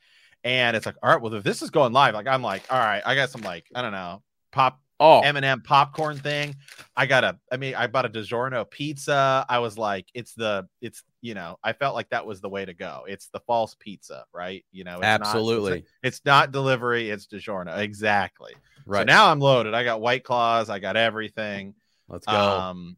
And 0.44 0.74
it's 0.74 0.86
like, 0.86 0.94
all 1.02 1.10
right, 1.10 1.20
well, 1.20 1.34
if 1.34 1.44
this 1.44 1.60
is 1.60 1.68
going 1.68 1.92
live, 1.92 2.14
like 2.14 2.26
I'm 2.26 2.40
like, 2.40 2.62
all 2.70 2.78
right, 2.78 3.02
I 3.04 3.14
got 3.14 3.28
some 3.28 3.42
like, 3.42 3.66
I 3.74 3.82
don't 3.82 3.92
know, 3.92 4.22
pop 4.50 4.80
oh 4.98 5.20
M&M 5.20 5.60
popcorn 5.60 6.16
thing. 6.16 6.56
I 6.96 7.04
got 7.04 7.24
a 7.24 7.38
I 7.52 7.58
mean 7.58 7.74
I 7.74 7.86
bought 7.86 8.06
a 8.06 8.08
DiGiorno 8.08 8.70
pizza. 8.70 9.44
I 9.46 9.58
was 9.58 9.76
like 9.76 10.06
it's 10.14 10.32
the 10.32 10.66
it's 10.80 11.02
you 11.26 11.34
know, 11.34 11.58
I 11.64 11.72
felt 11.72 11.96
like 11.96 12.08
that 12.10 12.24
was 12.24 12.40
the 12.40 12.48
way 12.48 12.64
to 12.64 12.72
go. 12.72 13.04
It's 13.08 13.26
the 13.30 13.40
false 13.40 13.74
pizza, 13.80 14.26
right? 14.32 14.64
You 14.70 14.84
know, 14.84 15.00
absolutely. 15.02 15.70
Not, 15.70 15.78
it's, 15.78 15.90
it's, 16.04 16.20
not 16.24 16.52
delivery, 16.52 17.10
it's 17.10 17.26
DiGiorno. 17.26 17.78
Exactly. 17.78 18.52
Right. 18.86 19.00
So 19.00 19.04
now 19.06 19.32
I'm 19.32 19.40
loaded. 19.40 19.74
I 19.74 19.82
got 19.82 20.00
white 20.00 20.22
claws, 20.22 20.70
I 20.70 20.78
got 20.78 20.96
everything. 20.96 21.74
Let's 22.08 22.26
go. 22.26 22.32
Um 22.32 22.96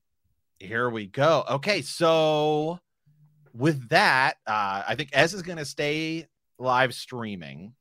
here 0.58 0.90
we 0.90 1.06
go. 1.06 1.44
Okay, 1.48 1.80
so 1.80 2.78
with 3.54 3.88
that, 3.88 4.34
uh 4.46 4.82
I 4.86 4.94
think 4.94 5.08
Ez 5.14 5.32
is 5.32 5.40
gonna 5.40 5.64
stay 5.64 6.26
live 6.58 6.92
streaming. 6.92 7.72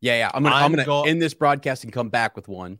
Yeah, 0.00 0.18
yeah. 0.18 0.30
I'm 0.32 0.44
gonna 0.44 0.54
I'm, 0.54 0.64
I'm 0.66 0.70
gonna 0.70 0.84
go- 0.84 1.02
end 1.02 1.20
this 1.20 1.34
broadcast 1.34 1.82
and 1.82 1.92
come 1.92 2.10
back 2.10 2.36
with 2.36 2.46
one. 2.46 2.78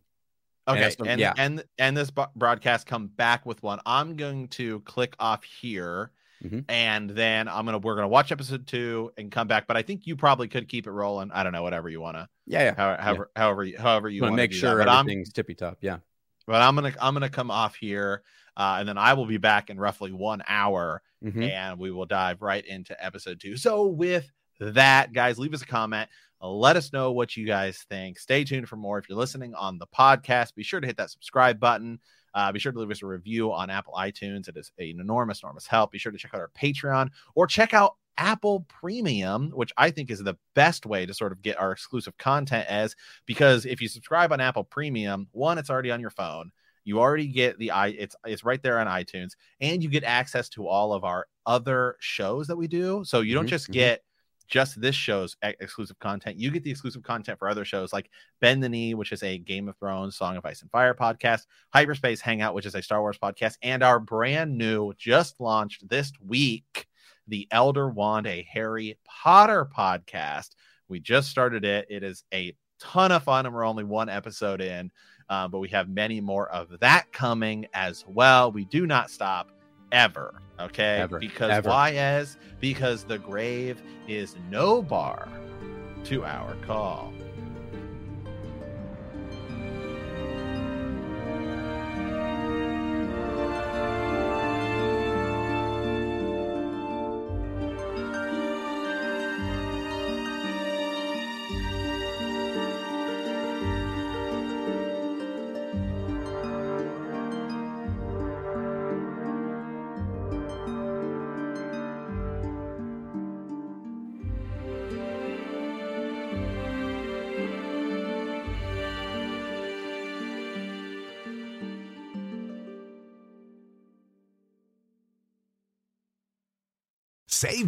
Okay, 0.69 0.93
and, 1.01 1.09
and 1.09 1.21
yeah, 1.21 1.33
and 1.37 1.65
and 1.79 1.97
this 1.97 2.11
broadcast 2.11 2.87
come 2.87 3.09
back 3.09 3.47
with 3.47 3.63
one. 3.65 3.81
I'm 3.87 4.17
going 4.17 4.49
to 4.49 4.81
click 4.81 5.15
off 5.21 5.45
here, 5.45 6.11
mm-hmm. 6.43 6.61
and 6.69 7.11
then 7.11 7.49
I'm 7.49 7.65
gonna 7.65 7.79
we're 7.79 7.95
gonna 7.95 8.09
watch 8.09 8.33
episode 8.33 8.67
two 8.67 9.13
and 9.17 9.31
come 9.31 9.49
back. 9.49 9.67
But 9.67 9.77
I 9.77 9.83
think 9.83 10.07
you 10.07 10.17
probably 10.17 10.49
could 10.49 10.69
keep 10.69 10.87
it 10.87 10.91
rolling. 10.91 11.31
I 11.33 11.43
don't 11.43 11.53
know, 11.53 11.63
whatever 11.63 11.89
you 11.89 12.01
wanna. 12.01 12.29
Yeah, 12.47 12.63
yeah. 12.63 12.75
However, 12.75 13.31
yeah. 13.35 13.41
however, 13.43 13.69
however 13.79 14.09
you 14.09 14.23
want 14.23 14.33
to 14.33 14.37
make 14.37 14.53
sure 14.53 14.79
that. 14.79 14.89
everything's 14.89 15.33
tippy 15.33 15.55
top. 15.55 15.79
Yeah. 15.81 15.99
But 16.47 16.63
I'm 16.63 16.75
gonna 16.75 16.95
I'm 17.01 17.15
gonna 17.15 17.29
come 17.29 17.51
off 17.51 17.75
here, 17.75 18.23
uh, 18.57 18.77
and 18.79 18.89
then 18.89 18.99
I 18.99 19.15
will 19.15 19.27
be 19.27 19.39
back 19.39 19.71
in 19.71 19.79
roughly 19.79 20.13
one 20.13 20.43
hour, 20.47 21.03
mm-hmm. 21.25 21.43
and 21.43 21.79
we 21.79 21.91
will 21.91 22.07
dive 22.07 22.43
right 22.43 22.65
into 22.65 22.97
episode 23.05 23.41
two. 23.41 23.57
So 23.57 23.87
with 23.87 24.31
that, 24.61 25.13
guys, 25.13 25.39
leave 25.39 25.55
us 25.55 25.63
a 25.63 25.67
comment. 25.67 26.09
Let 26.41 26.77
us 26.77 26.93
know 26.93 27.13
what 27.13 27.37
you 27.37 27.47
guys 27.47 27.85
think. 27.89 28.19
Stay 28.19 28.45
tuned 28.45 28.69
for 28.69 28.77
more. 28.77 28.99
If 28.99 29.09
you're 29.09 29.19
listening 29.19 29.55
on 29.55 29.79
the 29.79 29.87
podcast, 29.87 30.55
be 30.55 30.63
sure 30.63 30.81
to 30.81 30.87
hit 30.87 30.99
that 30.99 31.11
subscribe 31.11 31.59
button. 31.59 31.99
Uh, 32.37 32.53
be 32.53 32.59
sure 32.59 32.71
to 32.71 32.79
leave 32.79 32.91
us 32.91 33.03
a 33.03 33.07
review 33.07 33.51
on 33.51 33.71
Apple 33.71 33.95
iTunes. 33.95 34.47
It 34.47 34.59
is 34.59 34.71
an 34.79 35.01
enormous, 35.01 35.43
enormous 35.43 35.67
help. 35.67 35.91
Be 35.91 35.99
sure 35.99 36.13
to 36.13 36.19
check 36.19 36.35
out 36.35 36.41
our 36.41 36.51
Patreon 36.51 37.09
or 37.35 37.47
check 37.47 37.73
out 37.73 37.95
Apple 38.19 38.67
Premium, 38.69 39.51
which 39.53 39.73
I 39.79 39.91
think 39.91 40.11
is 40.11 40.23
the 40.23 40.37
best 40.55 40.85
way 40.85 41.07
to 41.07 41.15
sort 41.15 41.33
of 41.33 41.41
get 41.41 41.59
our 41.59 41.73
exclusive 41.73 42.19
content 42.19 42.67
as 42.69 42.95
because 43.25 43.65
if 43.65 43.81
you 43.81 43.89
subscribe 43.89 44.33
on 44.33 44.41
Apple 44.41 44.65
Premium, 44.65 45.29
one, 45.33 45.57
it's 45.57 45.71
already 45.71 45.91
on 45.91 46.01
your 46.01 46.11
phone. 46.11 46.53
You 46.85 47.01
already 47.01 47.27
get 47.27 47.59
the 47.59 47.73
i 47.73 47.89
it's 47.89 48.15
it's 48.27 48.45
right 48.45 48.63
there 48.63 48.79
on 48.79 48.87
iTunes, 48.87 49.31
and 49.63 49.83
you 49.83 49.89
get 49.89 50.05
access 50.05 50.51
to 50.51 50.69
all 50.69 50.93
of 50.93 51.05
our 51.05 51.27
other 51.47 51.97
shows 52.01 52.49
that 52.49 52.57
we 52.57 52.69
do. 52.69 53.03
So 53.05 53.23
you 53.23 53.33
don't 53.33 53.45
mm-hmm, 53.45 53.49
just 53.49 53.65
mm-hmm. 53.65 53.73
get 53.73 54.05
just 54.47 54.81
this 54.81 54.95
show's 54.95 55.37
exclusive 55.43 55.99
content. 55.99 56.39
You 56.39 56.51
get 56.51 56.63
the 56.63 56.71
exclusive 56.71 57.03
content 57.03 57.39
for 57.39 57.49
other 57.49 57.65
shows 57.65 57.93
like 57.93 58.11
Bend 58.41 58.63
the 58.63 58.69
Knee, 58.69 58.95
which 58.95 59.13
is 59.13 59.23
a 59.23 59.39
Game 59.39 59.69
of 59.69 59.77
Thrones, 59.77 60.17
Song 60.17 60.37
of 60.37 60.47
Ice 60.47 60.63
and 60.63 60.71
Fire 60.71 60.95
podcast, 60.95 61.47
Hyperspace 61.75 62.21
Hangout, 62.21 62.55
which 62.55 62.67
is 62.67 62.75
a 62.75 62.83
Star 62.83 63.01
Wars 63.01 63.19
podcast, 63.19 63.57
and 63.63 63.83
our 63.83 63.99
brand 63.99 64.57
new, 64.57 64.93
just 64.95 65.41
launched 65.41 65.89
this 65.89 66.13
week, 66.25 66.87
the 67.29 67.49
Elder 67.51 67.89
Wand, 67.89 68.27
a 68.27 68.47
Harry 68.51 68.99
Potter 69.05 69.67
podcast. 69.67 70.51
We 70.89 71.01
just 71.01 71.29
started 71.31 71.65
it. 71.65 71.87
It 71.91 72.03
is 72.03 72.25
a 72.33 72.55
ton 72.79 73.13
of 73.13 73.25
fun, 73.25 73.47
and 73.47 73.55
we're 73.55 73.67
only 73.67 73.85
one 73.85 74.09
episode 74.09 74.61
in, 74.61 74.91
um, 75.29 75.51
but 75.51 75.59
we 75.59 75.69
have 75.69 75.89
many 75.89 76.21
more 76.21 76.49
of 76.51 76.79
that 76.81 77.13
coming 77.13 77.67
as 77.75 78.05
well. 78.07 78.53
We 78.53 78.65
do 78.67 78.87
not 78.87 79.11
stop 79.11 79.51
ever. 79.93 80.35
Okay. 80.59 80.99
Ever. 81.01 81.19
Because 81.19 81.51
ever. 81.51 81.69
why 81.69 81.93
as? 81.93 82.37
Because 82.61 83.05
the 83.05 83.19
grave 83.19 83.83
is 84.09 84.37
no 84.51 84.83
bar 84.83 85.29
to 86.05 86.25
our 86.25 86.55
call. 86.67 87.13